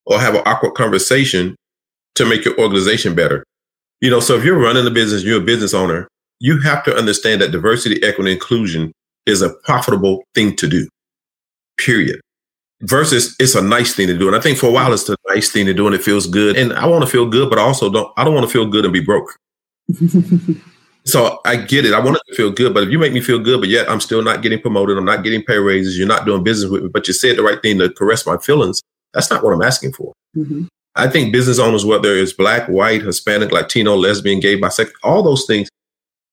or 0.05 0.19
have 0.19 0.35
an 0.35 0.43
awkward 0.45 0.75
conversation 0.75 1.55
to 2.15 2.25
make 2.25 2.43
your 2.43 2.59
organization 2.59 3.15
better. 3.15 3.43
You 4.01 4.11
know, 4.11 4.19
so 4.19 4.35
if 4.35 4.43
you're 4.43 4.59
running 4.59 4.85
a 4.85 4.91
business, 4.91 5.23
you're 5.23 5.41
a 5.41 5.45
business 5.45 5.73
owner, 5.73 6.09
you 6.41 6.59
have 6.61 6.83
to 6.83 6.95
understand 6.95 7.41
that 7.41 7.51
diversity, 7.51 8.03
equity, 8.03 8.33
inclusion 8.33 8.91
is 9.25 9.41
a 9.41 9.53
profitable 9.63 10.23
thing 10.35 10.55
to 10.57 10.67
do, 10.67 10.87
period. 11.77 12.19
Versus 12.81 13.35
it's 13.39 13.55
a 13.55 13.61
nice 13.61 13.93
thing 13.93 14.07
to 14.07 14.17
do. 14.17 14.27
And 14.27 14.35
I 14.35 14.39
think 14.39 14.57
for 14.57 14.67
a 14.67 14.71
while 14.71 14.93
it's 14.93 15.09
a 15.09 15.17
nice 15.27 15.51
thing 15.51 15.65
to 15.65 15.73
do 15.73 15.85
and 15.85 15.95
it 15.95 16.01
feels 16.01 16.27
good. 16.27 16.55
And 16.55 16.71
I 16.73 16.85
want 16.85 17.03
to 17.03 17.09
feel 17.09 17.25
good, 17.25 17.49
but 17.49 17.59
I 17.59 17.61
also 17.61 17.89
don't, 17.89 18.11
I 18.15 18.23
don't 18.23 18.33
want 18.33 18.45
to 18.45 18.51
feel 18.51 18.65
good 18.65 18.85
and 18.85 18.93
be 18.93 19.01
broke. 19.01 19.37
So 21.05 21.39
I 21.45 21.55
get 21.55 21.85
it. 21.85 21.93
I 21.93 21.99
want 21.99 22.17
it 22.17 22.21
to 22.27 22.35
feel 22.35 22.51
good, 22.51 22.73
but 22.73 22.83
if 22.83 22.89
you 22.89 22.99
make 22.99 23.13
me 23.13 23.21
feel 23.21 23.39
good, 23.39 23.59
but 23.61 23.69
yet 23.69 23.89
I'm 23.89 23.99
still 23.99 24.21
not 24.21 24.41
getting 24.41 24.61
promoted, 24.61 24.97
I'm 24.97 25.05
not 25.05 25.23
getting 25.23 25.43
pay 25.43 25.57
raises, 25.57 25.97
you're 25.97 26.07
not 26.07 26.25
doing 26.25 26.43
business 26.43 26.69
with 26.69 26.83
me, 26.83 26.89
but 26.89 27.07
you 27.07 27.13
said 27.13 27.37
the 27.37 27.43
right 27.43 27.59
thing 27.61 27.79
to 27.79 27.89
caress 27.89 28.25
my 28.25 28.37
feelings, 28.37 28.81
that's 29.13 29.31
not 29.31 29.43
what 29.43 29.53
I'm 29.53 29.61
asking 29.61 29.93
for. 29.93 30.13
Mm-hmm. 30.35 30.65
I 30.95 31.07
think 31.07 31.31
business 31.31 31.57
owners, 31.57 31.85
whether 31.85 32.13
it's 32.15 32.33
black, 32.33 32.67
white, 32.67 33.01
Hispanic, 33.01 33.51
Latino, 33.51 33.95
lesbian, 33.95 34.39
gay, 34.39 34.59
bisexual, 34.59 34.91
all 35.03 35.23
those 35.23 35.45
things, 35.45 35.69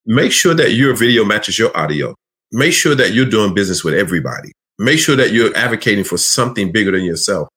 make 0.05 0.31
sure 0.31 0.53
that 0.53 0.73
your 0.73 0.95
video 0.95 1.23
matches 1.25 1.57
your 1.57 1.75
audio. 1.75 2.13
Make 2.51 2.73
sure 2.73 2.95
that 2.95 3.13
you're 3.13 3.25
doing 3.25 3.53
business 3.53 3.83
with 3.83 3.93
everybody. 3.93 4.51
Make 4.79 4.99
sure 4.99 5.15
that 5.15 5.31
you're 5.31 5.55
advocating 5.55 6.03
for 6.03 6.17
something 6.17 6.71
bigger 6.71 6.91
than 6.91 7.03
yourself. 7.03 7.47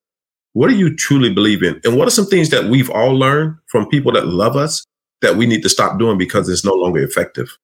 What 0.52 0.68
do 0.68 0.76
you 0.76 0.94
truly 0.96 1.33
believe 1.33 1.62
in? 1.62 1.80
And 1.85 1.96
what 1.96 2.09
are 2.09 2.12
some 2.12 2.26
things 2.26 2.50
that 2.50 2.64
we've 2.64 2.90
all 2.90 3.12
learned 3.16 3.56
from 3.66 3.88
people 3.88 4.12
that 4.12 4.26
love 4.26 4.56
us 4.56 4.85
that 5.20 5.37
we 5.37 5.46
need 5.46 5.62
to 5.62 5.68
stop 5.68 5.98
doing 5.98 6.18
because 6.18 6.48
it's 6.48 6.64
no 6.64 6.74
longer 6.74 7.02
effective. 7.02 7.56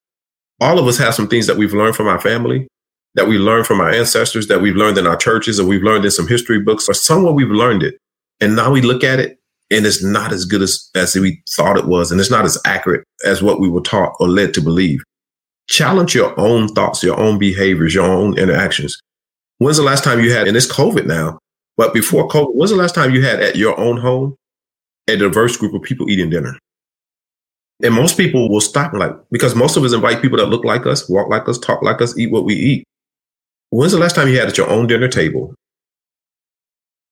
All 0.60 0.78
of 0.78 0.86
us 0.86 0.98
have 0.98 1.14
some 1.14 1.28
things 1.28 1.46
that 1.46 1.56
we've 1.56 1.74
learned 1.74 1.96
from 1.96 2.06
our 2.06 2.20
family, 2.20 2.68
that 3.14 3.28
we 3.28 3.38
learned 3.38 3.66
from 3.66 3.80
our 3.80 3.90
ancestors, 3.90 4.46
that 4.48 4.60
we've 4.60 4.76
learned 4.76 4.98
in 4.98 5.06
our 5.06 5.16
churches, 5.16 5.58
or 5.58 5.66
we've 5.66 5.82
learned 5.82 6.04
in 6.04 6.10
some 6.10 6.28
history 6.28 6.60
books, 6.60 6.88
or 6.88 6.94
somewhere 6.94 7.32
we've 7.32 7.48
learned 7.48 7.82
it. 7.82 7.96
And 8.40 8.56
now 8.56 8.70
we 8.70 8.82
look 8.82 9.02
at 9.02 9.20
it 9.20 9.38
and 9.70 9.84
it's 9.84 10.02
not 10.02 10.32
as 10.32 10.44
good 10.44 10.62
as, 10.62 10.90
as 10.94 11.14
we 11.14 11.42
thought 11.56 11.78
it 11.78 11.86
was. 11.86 12.12
And 12.12 12.20
it's 12.20 12.30
not 12.30 12.44
as 12.44 12.58
accurate 12.64 13.04
as 13.24 13.42
what 13.42 13.60
we 13.60 13.68
were 13.68 13.80
taught 13.80 14.14
or 14.20 14.28
led 14.28 14.54
to 14.54 14.60
believe. 14.60 15.02
Challenge 15.68 16.14
your 16.14 16.38
own 16.38 16.68
thoughts, 16.68 17.02
your 17.02 17.18
own 17.18 17.38
behaviors, 17.38 17.94
your 17.94 18.04
own 18.04 18.38
interactions. 18.38 18.98
When's 19.58 19.78
the 19.78 19.82
last 19.82 20.04
time 20.04 20.20
you 20.20 20.32
had, 20.32 20.48
and 20.48 20.56
it's 20.56 20.70
COVID 20.70 21.06
now, 21.06 21.38
but 21.76 21.94
before 21.94 22.28
COVID, 22.28 22.54
when's 22.54 22.70
the 22.70 22.76
last 22.76 22.94
time 22.94 23.14
you 23.14 23.22
had 23.22 23.40
at 23.40 23.56
your 23.56 23.78
own 23.78 23.96
home 23.96 24.36
a 25.08 25.16
diverse 25.16 25.56
group 25.56 25.74
of 25.74 25.82
people 25.82 26.10
eating 26.10 26.30
dinner? 26.30 26.58
And 27.82 27.94
most 27.94 28.16
people 28.16 28.50
will 28.50 28.60
stop 28.60 28.92
like, 28.92 29.12
because 29.30 29.54
most 29.54 29.76
of 29.76 29.84
us 29.84 29.92
invite 29.92 30.22
people 30.22 30.38
that 30.38 30.46
look 30.46 30.64
like 30.64 30.86
us, 30.86 31.08
walk 31.08 31.28
like 31.28 31.48
us, 31.48 31.58
talk 31.58 31.82
like 31.82 32.00
us, 32.00 32.16
eat 32.18 32.30
what 32.30 32.44
we 32.44 32.54
eat. 32.54 32.84
When's 33.70 33.92
the 33.92 33.98
last 33.98 34.14
time 34.14 34.28
you 34.28 34.38
had 34.38 34.48
at 34.48 34.56
your 34.56 34.68
own 34.70 34.86
dinner 34.86 35.08
table? 35.08 35.54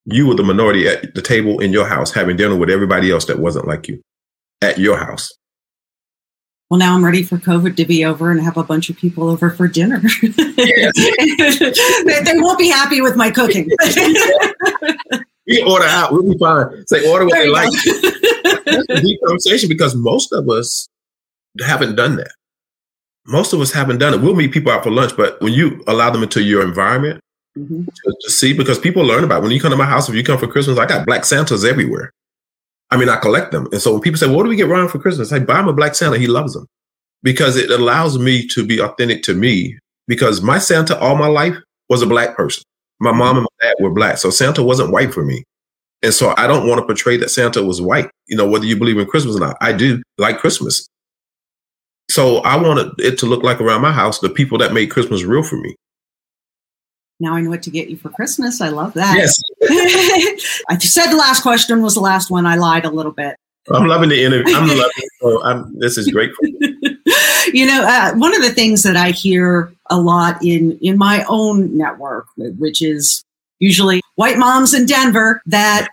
You 0.07 0.27
were 0.27 0.35
the 0.35 0.43
minority 0.43 0.87
at 0.87 1.15
the 1.15 1.23
table 1.23 1.61
in 1.61 1.73
your 1.73 1.87
house 1.87 2.13
having 2.13 2.37
dinner 2.37 2.57
with 2.57 2.71
everybody 2.71 3.11
else 3.11 3.25
that 3.27 3.39
wasn't 3.39 3.67
like 3.67 3.89
you 3.89 4.01
at 4.63 4.79
your 4.79 4.97
house. 4.97 5.33
Well, 6.75 6.81
now 6.81 6.97
I'm 6.97 7.05
ready 7.05 7.23
for 7.23 7.39
COVID 7.39 7.77
to 7.77 7.85
be 7.85 8.05
over 8.05 8.33
and 8.33 8.41
have 8.41 8.57
a 8.57 8.65
bunch 8.65 8.91
of 8.91 8.97
people 8.97 9.29
over 9.29 9.49
for 9.49 9.69
dinner. 9.69 10.01
they, 10.23 10.33
they 12.25 12.33
won't 12.35 12.59
be 12.59 12.69
happy 12.69 13.01
with 13.01 13.15
my 13.15 13.31
cooking. 13.31 13.71
we 15.47 15.63
order 15.63 15.85
out. 15.85 16.11
We'll 16.11 16.25
be 16.25 16.37
fine. 16.37 16.85
Say 16.89 17.09
order 17.09 17.27
what 17.27 17.35
they 17.35 17.47
like. 17.49 17.71
That's 18.65 18.87
a 18.89 19.01
deep 19.01 19.21
conversation 19.25 19.69
because 19.69 19.95
most 19.95 20.33
of 20.33 20.51
us 20.51 20.89
haven't 21.61 21.95
done 21.95 22.17
that. 22.17 22.33
Most 23.25 23.53
of 23.53 23.61
us 23.61 23.71
haven't 23.71 23.99
done 23.99 24.13
it. 24.13 24.21
We'll 24.21 24.35
meet 24.35 24.51
people 24.51 24.73
out 24.73 24.83
for 24.83 24.91
lunch, 24.91 25.17
but 25.17 25.41
when 25.41 25.53
you 25.53 25.85
allow 25.87 26.11
them 26.11 26.25
into 26.25 26.43
your 26.43 26.65
environment 26.67 27.21
mm-hmm. 27.57 27.85
to, 27.85 28.17
to, 28.21 28.31
see, 28.33 28.53
because 28.53 28.81
people 28.81 29.05
learn 29.05 29.23
about 29.23 29.39
it. 29.39 29.43
when 29.43 29.53
you 29.53 29.61
come 29.61 29.71
to 29.71 29.77
my 29.77 29.87
house, 29.87 30.09
if 30.09 30.17
you 30.17 30.25
come 30.25 30.39
for 30.39 30.49
Christmas, 30.49 30.77
I 30.77 30.87
got 30.87 31.07
black 31.07 31.25
Santas 31.25 31.63
everywhere. 31.63 32.11
I 32.95 32.97
mean, 32.97 33.09
I 33.09 33.17
collect 33.17 33.51
them. 33.51 33.67
And 33.73 33.83
so 33.83 33.93
when 33.93 34.03
people 34.03 34.19
say, 34.19 34.29
well, 34.29 34.37
what 34.37 34.45
do 34.45 34.51
we 34.51 34.55
get 34.55 34.69
Ron 34.69 34.89
for 34.89 35.01
Christmas? 35.01 35.33
I 35.33 35.41
buy 35.41 35.59
him 35.59 35.67
a 35.67 35.73
black 35.73 35.97
Santa. 35.97 36.17
He 36.17 36.29
loves 36.29 36.55
them 36.55 36.69
because 37.25 37.57
it 37.57 37.69
allows 37.69 38.21
me 38.21 38.47
to 38.47 38.65
be 38.65 38.81
authentic 38.81 39.25
to 39.25 39.35
me 39.35 39.77
because 40.07 40.43
my 40.43 40.59
Santa 40.59 40.97
all 41.01 41.17
my 41.17 41.27
life 41.27 41.57
was 41.89 42.03
a 42.03 42.07
black 42.07 42.37
person. 42.37 42.63
My 43.01 43.11
mom 43.11 43.39
and 43.39 43.49
my 43.61 43.69
dad 43.69 43.75
were 43.81 43.91
black. 43.91 44.19
So 44.19 44.31
Santa 44.31 44.63
wasn't 44.63 44.93
white 44.93 45.13
for 45.13 45.25
me. 45.25 45.43
And 46.05 46.15
so 46.15 46.35
I 46.37 46.47
don't 46.47 46.69
want 46.69 46.79
to 46.79 46.87
portray 46.87 47.17
that 47.17 47.31
Santa 47.31 47.65
was 47.65 47.83
white, 47.83 48.09
you 48.29 48.37
know, 48.37 48.49
whether 48.49 48.65
you 48.65 48.77
believe 48.77 48.99
in 48.99 49.07
Christmas 49.07 49.35
or 49.35 49.41
not. 49.41 49.57
I 49.61 49.73
do 49.73 50.01
like 50.17 50.39
Christmas. 50.39 50.87
So 52.13 52.37
I 52.39 52.55
wanted 52.55 52.93
it 52.99 53.19
to 53.19 53.27
look 53.27 53.43
like 53.43 53.61
around 53.61 53.83
my 53.83 53.91
house, 53.91 54.21
the 54.21 54.31
people 54.31 54.57
that 54.59 54.73
made 54.73 54.93
Christmas 54.93 55.25
real 55.25 55.43
for 55.43 55.57
me. 55.57 55.75
Now 57.25 57.35
I 57.37 57.41
know 57.41 57.49
what 57.49 57.63
to 57.63 57.71
get 57.71 57.89
you 57.89 57.97
for 57.97 58.11
Christmas. 58.11 58.61
I 58.61 58.69
love 58.69 58.93
that. 58.95 59.17
Yes. 59.17 59.41
I 60.69 60.77
said 60.79 61.07
the 61.07 61.17
last 61.17 61.43
question 61.43 61.83
was 61.83 61.95
the 61.95 62.01
last 62.01 62.31
one. 62.31 62.45
I 62.45 62.57
lied 62.57 62.85
a 62.85 62.91
little 62.91 63.13
bit. 63.13 63.37
I'm 63.71 63.87
loving 63.87 64.11
the 64.11 64.23
interview. 64.23 64.55
I'm 64.55 64.69
loving 64.69 64.91
it. 64.97 65.11
So 65.23 65.43
I'm, 65.43 65.79
this 65.79 65.97
is 65.97 66.09
great. 66.09 66.33
you 67.55 67.67
know, 67.67 67.83
uh, 67.83 68.13
one 68.17 68.37
of 68.37 68.43
the 68.43 68.53
things 68.53 68.83
that 68.83 68.95
I 68.95 69.11
hear 69.11 69.73
a 69.89 69.99
lot 69.99 70.45
in 70.45 70.79
in 70.83 70.99
my 70.99 71.25
own 71.27 71.75
network, 71.75 72.27
which 72.37 72.83
is 72.83 73.25
usually 73.59 74.03
white 74.17 74.37
moms 74.37 74.75
in 74.75 74.85
Denver, 74.85 75.41
that 75.47 75.89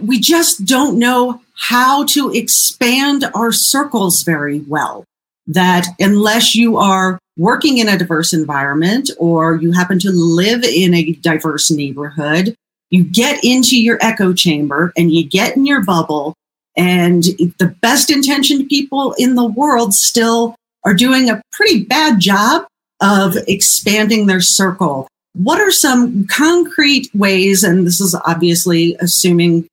we 0.00 0.18
just 0.18 0.64
don't 0.64 0.98
know 0.98 1.42
how 1.58 2.06
to 2.06 2.30
expand 2.32 3.26
our 3.34 3.52
circles 3.52 4.22
very 4.22 4.60
well. 4.60 5.04
That 5.46 5.88
unless 6.00 6.54
you 6.54 6.78
are 6.78 7.18
working 7.36 7.78
in 7.78 7.88
a 7.88 7.98
diverse 7.98 8.32
environment 8.32 9.10
or 9.18 9.56
you 9.56 9.72
happen 9.72 9.98
to 9.98 10.10
live 10.10 10.64
in 10.64 10.94
a 10.94 11.12
diverse 11.12 11.70
neighborhood, 11.70 12.54
you 12.90 13.04
get 13.04 13.44
into 13.44 13.80
your 13.80 13.98
echo 14.00 14.32
chamber 14.32 14.92
and 14.96 15.12
you 15.12 15.24
get 15.24 15.56
in 15.56 15.66
your 15.66 15.84
bubble 15.84 16.34
and 16.76 17.24
the 17.58 17.74
best 17.80 18.10
intentioned 18.10 18.68
people 18.68 19.14
in 19.18 19.34
the 19.34 19.46
world 19.46 19.94
still 19.94 20.54
are 20.84 20.94
doing 20.94 21.30
a 21.30 21.42
pretty 21.52 21.84
bad 21.84 22.20
job 22.20 22.66
of 23.00 23.34
expanding 23.48 24.26
their 24.26 24.40
circle. 24.40 25.08
What 25.34 25.60
are 25.60 25.70
some 25.70 26.26
concrete 26.28 27.10
ways, 27.14 27.64
and 27.64 27.86
this 27.86 28.00
is 28.00 28.14
obviously 28.14 28.96
assuming 29.00 29.66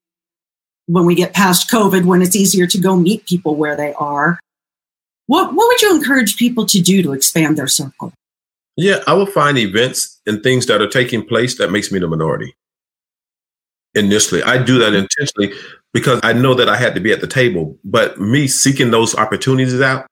when 0.87 1.05
we 1.05 1.15
get 1.15 1.33
past 1.33 1.69
COVID, 1.69 2.05
when 2.05 2.21
it's 2.21 2.35
easier 2.35 2.67
to 2.67 2.77
go 2.77 2.95
meet 2.95 3.25
people 3.25 3.55
where 3.55 3.75
they 3.75 3.93
are, 3.93 4.39
what, 5.27 5.53
what 5.53 5.67
would 5.67 5.81
you 5.81 5.95
encourage 5.95 6.37
people 6.37 6.65
to 6.67 6.81
do 6.81 7.01
to 7.03 7.13
expand 7.13 7.57
their 7.57 7.67
circle? 7.67 8.13
Yeah, 8.75 9.03
I 9.07 9.13
will 9.13 9.25
find 9.25 9.57
events 9.57 10.19
and 10.25 10.41
things 10.41 10.65
that 10.65 10.81
are 10.81 10.87
taking 10.87 11.25
place 11.25 11.57
that 11.57 11.71
makes 11.71 11.91
me 11.91 11.99
the 11.99 12.07
minority. 12.07 12.55
Initially, 13.95 14.41
I 14.41 14.61
do 14.61 14.79
that 14.79 14.93
intentionally 14.93 15.53
because 15.93 16.19
I 16.23 16.33
know 16.33 16.55
that 16.55 16.67
I 16.67 16.75
had 16.75 16.95
to 16.95 17.01
be 17.01 17.11
at 17.11 17.21
the 17.21 17.27
table. 17.27 17.77
But 17.83 18.19
me 18.19 18.47
seeking 18.47 18.89
those 18.89 19.15
opportunities 19.15 19.79
out 19.79 20.07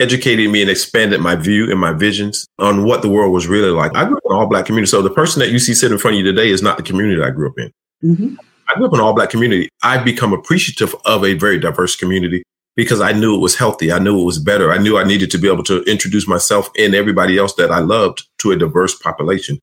educated 0.00 0.50
me 0.50 0.60
and 0.60 0.70
expanded 0.70 1.20
my 1.20 1.34
view 1.34 1.70
and 1.70 1.80
my 1.80 1.92
visions 1.92 2.46
on 2.58 2.84
what 2.84 3.00
the 3.00 3.08
world 3.08 3.32
was 3.32 3.46
really 3.46 3.70
like. 3.70 3.96
I 3.96 4.04
grew 4.04 4.16
up 4.16 4.22
in 4.26 4.32
an 4.32 4.38
all 4.38 4.46
black 4.46 4.66
community. 4.66 4.90
So 4.90 5.00
the 5.00 5.08
person 5.08 5.40
that 5.40 5.50
you 5.50 5.58
see 5.58 5.72
sitting 5.72 5.94
in 5.94 5.98
front 5.98 6.16
of 6.16 6.18
you 6.18 6.24
today 6.24 6.50
is 6.50 6.62
not 6.62 6.76
the 6.76 6.82
community 6.82 7.16
that 7.20 7.26
I 7.26 7.30
grew 7.30 7.48
up 7.48 7.58
in. 7.58 7.72
Mm-hmm. 8.02 8.34
I 8.68 8.74
grew 8.74 8.86
up 8.86 8.92
in 8.92 8.98
an 8.98 9.04
all 9.04 9.14
black 9.14 9.30
community. 9.30 9.70
I've 9.82 10.04
become 10.04 10.32
appreciative 10.32 10.94
of 11.06 11.24
a 11.24 11.34
very 11.34 11.58
diverse 11.58 11.96
community 11.96 12.44
because 12.76 13.00
I 13.00 13.12
knew 13.12 13.34
it 13.34 13.40
was 13.40 13.56
healthy. 13.56 13.92
I 13.92 13.98
knew 13.98 14.20
it 14.20 14.24
was 14.24 14.38
better. 14.38 14.72
I 14.72 14.78
knew 14.78 14.98
I 14.98 15.04
needed 15.04 15.30
to 15.32 15.38
be 15.38 15.48
able 15.48 15.64
to 15.64 15.82
introduce 15.84 16.26
myself 16.26 16.70
and 16.78 16.94
everybody 16.94 17.38
else 17.38 17.54
that 17.54 17.70
I 17.70 17.78
loved 17.78 18.26
to 18.38 18.52
a 18.52 18.56
diverse 18.56 18.94
population. 18.94 19.58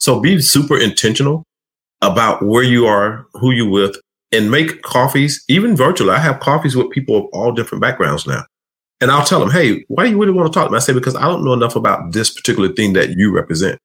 So 0.00 0.20
be 0.20 0.40
super 0.40 0.78
intentional 0.78 1.44
about 2.00 2.44
where 2.44 2.62
you 2.62 2.86
are, 2.86 3.26
who 3.34 3.50
you 3.50 3.68
with, 3.68 3.96
and 4.30 4.50
make 4.50 4.82
coffees, 4.82 5.42
even 5.48 5.76
virtually. 5.76 6.10
I 6.10 6.18
have 6.18 6.40
coffees 6.40 6.76
with 6.76 6.90
people 6.90 7.16
of 7.16 7.24
all 7.32 7.52
different 7.52 7.82
backgrounds 7.82 8.26
now. 8.26 8.44
And 9.00 9.10
I'll 9.10 9.24
tell 9.24 9.40
them, 9.40 9.50
hey, 9.50 9.84
why 9.88 10.04
do 10.04 10.10
you 10.10 10.20
really 10.20 10.32
want 10.32 10.52
to 10.52 10.56
talk 10.56 10.68
to 10.68 10.72
me? 10.72 10.76
I 10.76 10.80
say, 10.80 10.92
because 10.92 11.14
I 11.14 11.22
don't 11.22 11.44
know 11.44 11.52
enough 11.52 11.76
about 11.76 12.12
this 12.12 12.30
particular 12.30 12.68
thing 12.68 12.94
that 12.94 13.10
you 13.10 13.32
represent. 13.32 13.78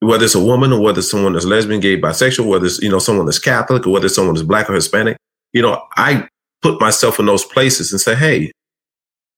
Whether 0.00 0.24
it's 0.24 0.34
a 0.34 0.42
woman 0.42 0.72
or 0.72 0.80
whether 0.80 1.00
it's 1.00 1.10
someone 1.10 1.34
that's 1.34 1.44
lesbian, 1.44 1.80
gay, 1.80 2.00
bisexual, 2.00 2.46
whether 2.46 2.64
it's, 2.64 2.80
you 2.80 2.90
know, 2.90 2.98
someone 2.98 3.26
that's 3.26 3.38
Catholic 3.38 3.86
or 3.86 3.90
whether 3.90 4.06
it's 4.06 4.14
someone 4.14 4.34
that's 4.34 4.46
black 4.46 4.70
or 4.70 4.74
Hispanic, 4.74 5.18
you 5.52 5.60
know, 5.60 5.82
I 5.96 6.26
put 6.62 6.80
myself 6.80 7.18
in 7.18 7.26
those 7.26 7.44
places 7.44 7.92
and 7.92 8.00
say, 8.00 8.14
hey, 8.14 8.52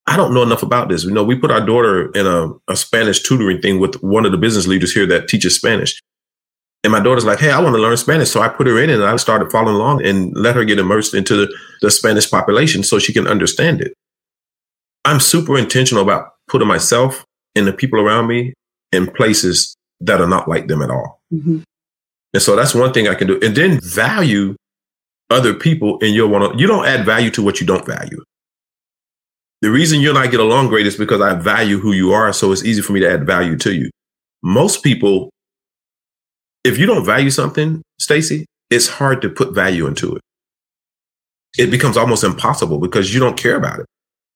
I 0.06 0.16
don't 0.16 0.35
know 0.35 0.42
enough 0.42 0.62
about 0.62 0.88
this. 0.88 1.04
You 1.04 1.12
know, 1.12 1.22
we 1.22 1.37
put 1.37 1.50
our 1.50 1.64
daughter 1.64 2.11
in 2.12 2.26
a, 2.26 2.48
a 2.68 2.76
Spanish 2.76 3.22
tutoring 3.22 3.61
thing 3.61 3.78
with 3.78 4.02
one 4.02 4.26
of 4.26 4.32
the 4.32 4.38
business 4.38 4.66
leaders 4.66 4.92
here 4.92 5.06
that 5.06 5.28
teaches 5.28 5.54
Spanish. 5.54 6.00
And 6.85 6.92
my 6.92 6.98
daughter's 6.98 7.24
like, 7.24 7.38
hey, 7.38 7.52
I 7.52 7.61
want 7.61 7.76
to 7.76 7.80
learn 7.80 7.96
Spanish. 7.96 8.30
So 8.30 8.40
I 8.40 8.48
put 8.48 8.66
her 8.66 8.82
in 8.82 8.90
and 8.90 9.04
I 9.04 9.14
started 9.16 9.52
following 9.52 9.76
along 9.76 10.04
and 10.04 10.32
let 10.37 10.56
her 10.56 10.64
get 10.64 10.80
immersed 10.80 11.14
into 11.14 11.37
the, 11.37 11.56
the 11.80 11.90
Spanish 11.92 12.28
population 12.28 12.82
so 12.82 12.98
she 12.98 13.12
can 13.12 13.28
understand 13.28 13.80
it. 13.80 13.94
I'm 15.04 15.20
super 15.20 15.56
intentional 15.56 16.02
about 16.02 16.32
putting 16.48 16.66
myself 16.66 17.24
and 17.54 17.68
the 17.68 17.72
people 17.72 18.00
around 18.00 18.26
me 18.26 18.54
in 18.90 19.06
places 19.06 19.76
that 20.00 20.20
are 20.20 20.28
not 20.28 20.48
like 20.48 20.66
them 20.66 20.82
at 20.82 20.90
all. 20.90 21.20
Mm-hmm. 21.32 21.61
And 22.35 22.42
so 22.42 22.56
that's 22.56 22.74
one 22.74 22.92
thing 22.92 23.06
I 23.06 23.14
can 23.14 23.28
do. 23.28 23.38
And 23.42 23.54
then 23.54 23.78
value 23.80 24.56
other 25.33 25.55
people 25.55 25.99
in 25.99 26.14
your 26.14 26.29
one. 26.29 26.59
You 26.59 26.66
don't 26.66 26.87
add 26.87 27.05
value 27.07 27.31
to 27.31 27.42
what 27.42 27.61
you 27.61 27.66
don't 27.66 27.87
value. 27.87 28.23
The 29.61 29.71
reason 29.71 30.01
you 30.01 30.11
and 30.11 30.18
I 30.18 30.27
get 30.27 30.40
along 30.40 30.68
great 30.68 30.87
is 30.87 30.97
because 30.97 31.21
I 31.21 31.35
value 31.35 31.79
who 31.79 31.92
you 31.92 32.12
are. 32.12 32.33
So 32.33 32.53
it's 32.53 32.64
easy 32.64 32.83
for 32.83 32.92
me 32.92 33.01
to 33.01 33.11
add 33.11 33.27
value 33.27 33.57
to 33.59 33.75
you. 33.75 33.90
Most 34.42 34.83
people, 34.83 35.31
if 36.64 36.79
you 36.79 36.87
don't 36.87 37.05
value 37.05 37.31
something, 37.31 37.83
Staci, 38.01 38.45
it's 38.71 38.88
hard 38.88 39.23
to 39.23 39.29
put 39.29 39.55
value 39.55 39.87
into 39.87 40.16
it. 40.16 40.23
It 41.59 41.71
becomes 41.71 41.97
almost 41.97 42.25
impossible 42.25 42.79
because 42.79 43.14
you 43.14 43.21
don't 43.21 43.37
care 43.37 43.57
about 43.57 43.81
it 43.81 43.87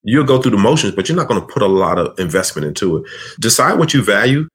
you'll 0.07 0.25
go 0.25 0.41
through 0.41 0.53
the 0.53 0.57
motions, 0.57 0.95
but 0.95 1.09
you're 1.09 1.17
not 1.17 1.29
going 1.29 1.41
to 1.41 1.47
put 1.47 1.63
a 1.63 1.67
lot 1.67 1.99
of 1.99 2.19
investment 2.19 2.67
into 2.67 2.99
it. 2.99 3.11
Decide 3.41 3.79
what 3.79 3.93
you 3.93 4.03
value. 4.03 4.49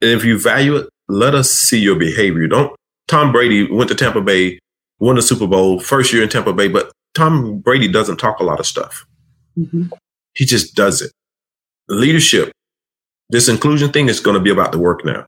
And 0.00 0.10
if 0.10 0.24
you 0.24 0.38
value 0.38 0.76
it, 0.76 0.88
let 1.08 1.34
us 1.34 1.50
see 1.50 1.80
your 1.80 1.96
behavior. 1.96 2.46
Don't 2.46 2.76
Tom 3.08 3.32
Brady 3.32 3.70
went 3.70 3.88
to 3.88 3.94
Tampa 3.94 4.20
Bay, 4.20 4.58
won 4.98 5.16
the 5.16 5.22
Super 5.22 5.46
Bowl, 5.46 5.80
first 5.80 6.12
year 6.12 6.22
in 6.22 6.28
Tampa 6.28 6.52
Bay, 6.52 6.68
but 6.68 6.92
Tom 7.14 7.58
Brady 7.58 7.88
doesn't 7.88 8.16
talk 8.16 8.40
a 8.40 8.44
lot 8.44 8.60
of 8.60 8.66
stuff. 8.66 9.06
Mm-hmm. 9.58 9.84
He 10.34 10.44
just 10.44 10.74
does 10.74 11.02
it. 11.02 11.12
Leadership, 11.88 12.52
this 13.30 13.48
inclusion 13.48 13.92
thing 13.92 14.08
is 14.08 14.20
going 14.20 14.34
to 14.34 14.42
be 14.42 14.50
about 14.50 14.72
the 14.72 14.78
work 14.78 15.04
now. 15.04 15.26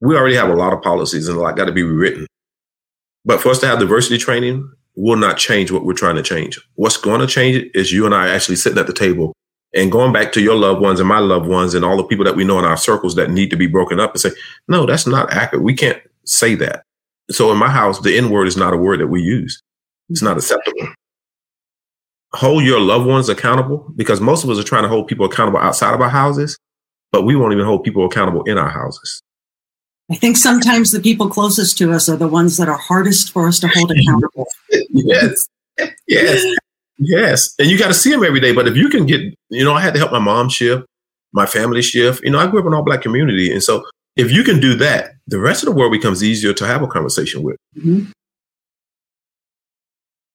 We 0.00 0.16
already 0.16 0.36
have 0.36 0.48
a 0.48 0.54
lot 0.54 0.72
of 0.72 0.82
policies 0.82 1.28
and 1.28 1.36
a 1.36 1.40
lot 1.40 1.56
got 1.56 1.66
to 1.66 1.72
be 1.72 1.82
rewritten. 1.82 2.26
But 3.24 3.40
for 3.40 3.50
us 3.50 3.58
to 3.60 3.66
have 3.66 3.78
diversity 3.78 4.18
training, 4.18 4.70
will 4.98 5.16
not 5.16 5.38
change 5.38 5.70
what 5.70 5.84
we're 5.84 5.92
trying 5.92 6.16
to 6.16 6.22
change. 6.22 6.60
What's 6.74 6.96
going 6.96 7.20
to 7.20 7.26
change 7.26 7.70
is 7.72 7.92
you 7.92 8.04
and 8.04 8.14
I 8.14 8.28
actually 8.28 8.56
sitting 8.56 8.78
at 8.78 8.88
the 8.88 8.92
table 8.92 9.32
and 9.74 9.92
going 9.92 10.12
back 10.12 10.32
to 10.32 10.40
your 10.40 10.56
loved 10.56 10.80
ones 10.80 10.98
and 10.98 11.08
my 11.08 11.20
loved 11.20 11.46
ones 11.46 11.74
and 11.74 11.84
all 11.84 11.96
the 11.96 12.04
people 12.04 12.24
that 12.24 12.34
we 12.34 12.42
know 12.42 12.58
in 12.58 12.64
our 12.64 12.76
circles 12.76 13.14
that 13.14 13.30
need 13.30 13.50
to 13.50 13.56
be 13.56 13.68
broken 13.68 14.00
up 14.00 14.12
and 14.12 14.20
say, 14.20 14.30
no, 14.66 14.86
that's 14.86 15.06
not 15.06 15.32
accurate. 15.32 15.62
We 15.62 15.74
can't 15.74 16.02
say 16.24 16.56
that. 16.56 16.82
So 17.30 17.52
in 17.52 17.58
my 17.58 17.68
house, 17.68 18.00
the 18.00 18.16
N 18.16 18.30
word 18.30 18.48
is 18.48 18.56
not 18.56 18.72
a 18.72 18.76
word 18.76 19.00
that 19.00 19.08
we 19.08 19.22
use. 19.22 19.62
It's 20.08 20.22
not 20.22 20.32
hmm. 20.32 20.38
acceptable. 20.38 20.88
Hold 22.34 22.62
your 22.64 22.80
loved 22.80 23.06
ones 23.06 23.28
accountable 23.28 23.90
because 23.96 24.20
most 24.20 24.44
of 24.44 24.50
us 24.50 24.58
are 24.58 24.64
trying 24.64 24.82
to 24.82 24.88
hold 24.88 25.08
people 25.08 25.24
accountable 25.24 25.58
outside 25.58 25.94
of 25.94 26.00
our 26.00 26.10
houses, 26.10 26.58
but 27.10 27.22
we 27.22 27.34
won't 27.34 27.54
even 27.54 27.64
hold 27.64 27.84
people 27.84 28.04
accountable 28.04 28.42
in 28.44 28.58
our 28.58 28.68
houses. 28.68 29.22
I 30.10 30.14
think 30.14 30.36
sometimes 30.36 30.90
the 30.90 31.00
people 31.00 31.28
closest 31.28 31.76
to 31.78 31.92
us 31.92 32.08
are 32.08 32.16
the 32.16 32.28
ones 32.28 32.56
that 32.56 32.68
are 32.68 32.78
hardest 32.78 33.32
for 33.32 33.46
us 33.46 33.58
to 33.60 33.68
hold 33.68 33.90
accountable. 33.92 34.46
yes, 34.90 35.46
yes, 36.06 36.56
yes. 36.98 37.54
And 37.58 37.68
you 37.68 37.78
got 37.78 37.88
to 37.88 37.94
see 37.94 38.10
them 38.10 38.24
every 38.24 38.40
day. 38.40 38.52
But 38.52 38.68
if 38.68 38.76
you 38.76 38.88
can 38.88 39.04
get, 39.04 39.20
you 39.50 39.64
know, 39.64 39.74
I 39.74 39.80
had 39.80 39.94
to 39.94 39.98
help 39.98 40.12
my 40.12 40.18
mom 40.18 40.48
shift, 40.48 40.86
my 41.32 41.44
family 41.44 41.82
shift. 41.82 42.22
You 42.24 42.30
know, 42.30 42.38
I 42.38 42.46
grew 42.46 42.60
up 42.60 42.66
in 42.66 42.72
an 42.72 42.76
all 42.76 42.84
black 42.84 43.02
community. 43.02 43.52
And 43.52 43.62
so 43.62 43.84
if 44.18 44.32
you 44.32 44.42
can 44.42 44.60
do 44.60 44.74
that, 44.74 45.12
the 45.28 45.38
rest 45.38 45.62
of 45.62 45.68
the 45.68 45.74
world 45.74 45.92
becomes 45.92 46.22
easier 46.22 46.52
to 46.52 46.66
have 46.66 46.82
a 46.82 46.88
conversation 46.88 47.42
with. 47.42 47.56
Mm-hmm. 47.76 48.10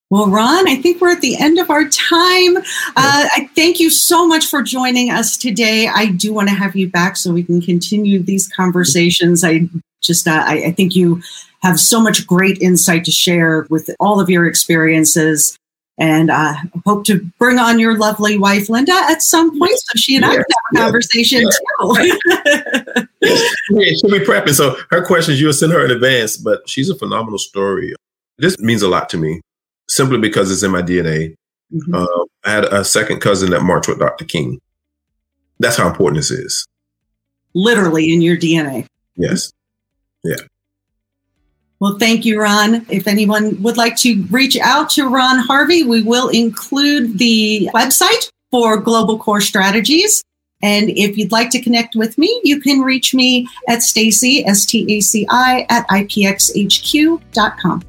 Well, 0.10 0.28
Ron, 0.28 0.70
I 0.70 0.76
think 0.76 1.02
we're 1.02 1.12
at 1.12 1.22
the 1.22 1.38
end 1.38 1.58
of 1.58 1.70
our 1.70 1.88
time. 1.90 2.58
Uh, 2.58 2.62
I 2.96 3.50
thank 3.56 3.80
you 3.80 3.90
so 3.90 4.28
much 4.28 4.46
for 4.46 4.62
joining 4.62 5.10
us 5.10 5.36
today. 5.36 5.88
I 5.88 6.06
do 6.06 6.32
want 6.34 6.50
to 6.50 6.56
have 6.56 6.76
you 6.76 6.88
back 6.88 7.18
so 7.18 7.34
we 7.34 7.44
can 7.44 7.62
continue 7.62 8.22
these 8.22 8.48
conversations. 8.48 9.44
I 9.44 9.68
just, 10.04 10.28
uh, 10.28 10.44
I, 10.46 10.66
I 10.66 10.72
think 10.72 10.96
you 10.96 11.24
have 11.64 11.80
so 11.80 12.00
much 12.00 12.28
great 12.28 12.62
insight 12.62 13.06
to 13.06 13.12
share 13.12 13.66
with 13.70 13.90
all 14.00 14.20
of 14.20 14.30
your 14.30 14.46
experiences. 14.46 15.58
And 16.00 16.32
I 16.32 16.56
hope 16.86 17.06
to 17.06 17.24
bring 17.38 17.60
on 17.60 17.78
your 17.78 17.98
lovely 17.98 18.38
wife, 18.38 18.68
Linda, 18.68 18.94
at 18.94 19.22
some 19.22 19.58
point 19.60 19.78
so 19.78 19.96
she 19.96 20.16
and 20.16 20.26
I 20.26 20.36
can 20.36 20.38
have 20.38 20.74
a 20.74 20.78
conversation 20.78 21.44
too. 21.44 22.20
yeah, 23.22 23.92
she'll 24.02 24.10
be 24.10 24.26
prepping. 24.26 24.56
So 24.56 24.76
her 24.90 25.06
questions, 25.06 25.40
you'll 25.40 25.54
send 25.54 25.72
her 25.72 25.86
in 25.86 25.92
advance, 25.92 26.36
but 26.36 26.68
she's 26.68 26.90
a 26.90 26.96
phenomenal 26.96 27.38
story. 27.38 27.94
This 28.40 28.58
means 28.60 28.82
a 28.82 28.88
lot 28.88 29.08
to 29.10 29.18
me 29.18 29.42
simply 29.88 30.18
because 30.18 30.52
it's 30.52 30.64
in 30.64 30.72
my 30.72 30.82
DNA. 30.82 31.36
Mm-hmm. 31.72 31.94
Uh, 31.94 32.26
I 32.44 32.52
had 32.52 32.66
a 32.66 32.84
second 32.84 33.20
cousin 33.20 33.52
that 33.52 33.62
marched 33.62 33.88
with 33.88 34.00
Dr. 34.00 34.26
King. 34.26 34.60
That's 35.60 35.78
how 35.78 35.88
important 35.88 36.18
this 36.18 36.32
is. 36.32 36.68
Literally 37.54 38.12
in 38.12 38.22
your 38.22 38.36
DNA. 38.36 38.88
Yes. 39.16 39.54
Yeah. 40.24 40.38
Well, 41.84 41.98
thank 42.00 42.24
you, 42.24 42.40
Ron. 42.40 42.86
If 42.90 43.08
anyone 43.10 43.62
would 43.62 43.76
like 43.76 43.98
to 43.98 44.24
reach 44.32 44.56
out 44.56 44.90
to 44.92 45.10
Ron 45.10 45.40
Harvey, 45.40 45.84
we 45.84 46.02
will 46.02 46.30
include 46.30 47.20
the 47.20 47.70
website 47.74 48.32
for 48.52 48.78
Global 48.78 49.20
Core 49.20 49.42
Strategies. 49.42 50.24
And 50.62 50.92
if 50.92 51.18
you'd 51.18 51.34
like 51.34 51.50
to 51.50 51.62
connect 51.62 51.98
with 51.98 52.18
me, 52.18 52.40
you 52.46 52.62
can 52.62 52.80
reach 52.80 53.14
me 53.14 53.50
at 53.68 53.80
Staci, 53.80 54.48
S 54.48 54.66
T 54.66 54.96
A 54.96 55.02
C 55.02 55.28
I, 55.30 55.66
at 55.70 55.86
IPXHQ.com. 55.90 57.84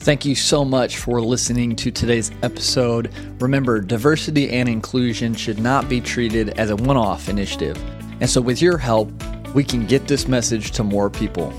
Thank 0.00 0.24
you 0.24 0.34
so 0.34 0.64
much 0.64 0.96
for 0.96 1.22
listening 1.22 1.76
to 1.76 1.92
today's 1.92 2.32
episode. 2.42 3.12
Remember, 3.38 3.80
diversity 3.80 4.50
and 4.50 4.68
inclusion 4.68 5.32
should 5.32 5.60
not 5.60 5.88
be 5.88 6.00
treated 6.00 6.58
as 6.58 6.70
a 6.70 6.76
one 6.76 6.96
off 6.96 7.28
initiative. 7.28 7.80
And 8.20 8.28
so, 8.28 8.40
with 8.40 8.60
your 8.60 8.78
help, 8.78 9.12
we 9.54 9.62
can 9.62 9.86
get 9.86 10.08
this 10.08 10.26
message 10.26 10.72
to 10.72 10.82
more 10.82 11.08
people. 11.08 11.54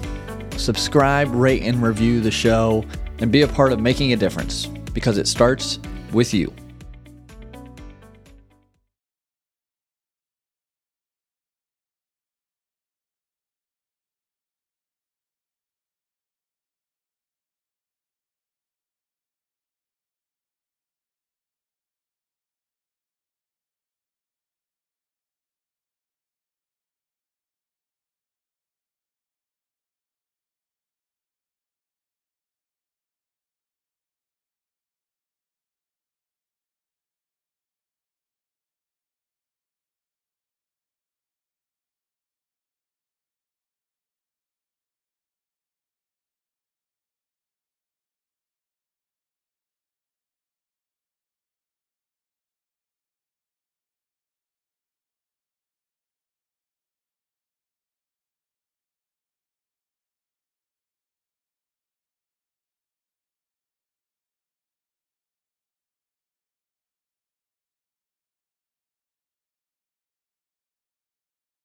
Subscribe, 0.57 1.33
rate, 1.33 1.61
and 1.63 1.81
review 1.81 2.19
the 2.19 2.31
show, 2.31 2.85
and 3.19 3.31
be 3.31 3.41
a 3.43 3.47
part 3.47 3.71
of 3.71 3.79
making 3.79 4.13
a 4.13 4.15
difference 4.15 4.65
because 4.93 5.17
it 5.17 5.27
starts 5.27 5.79
with 6.11 6.33
you. 6.33 6.53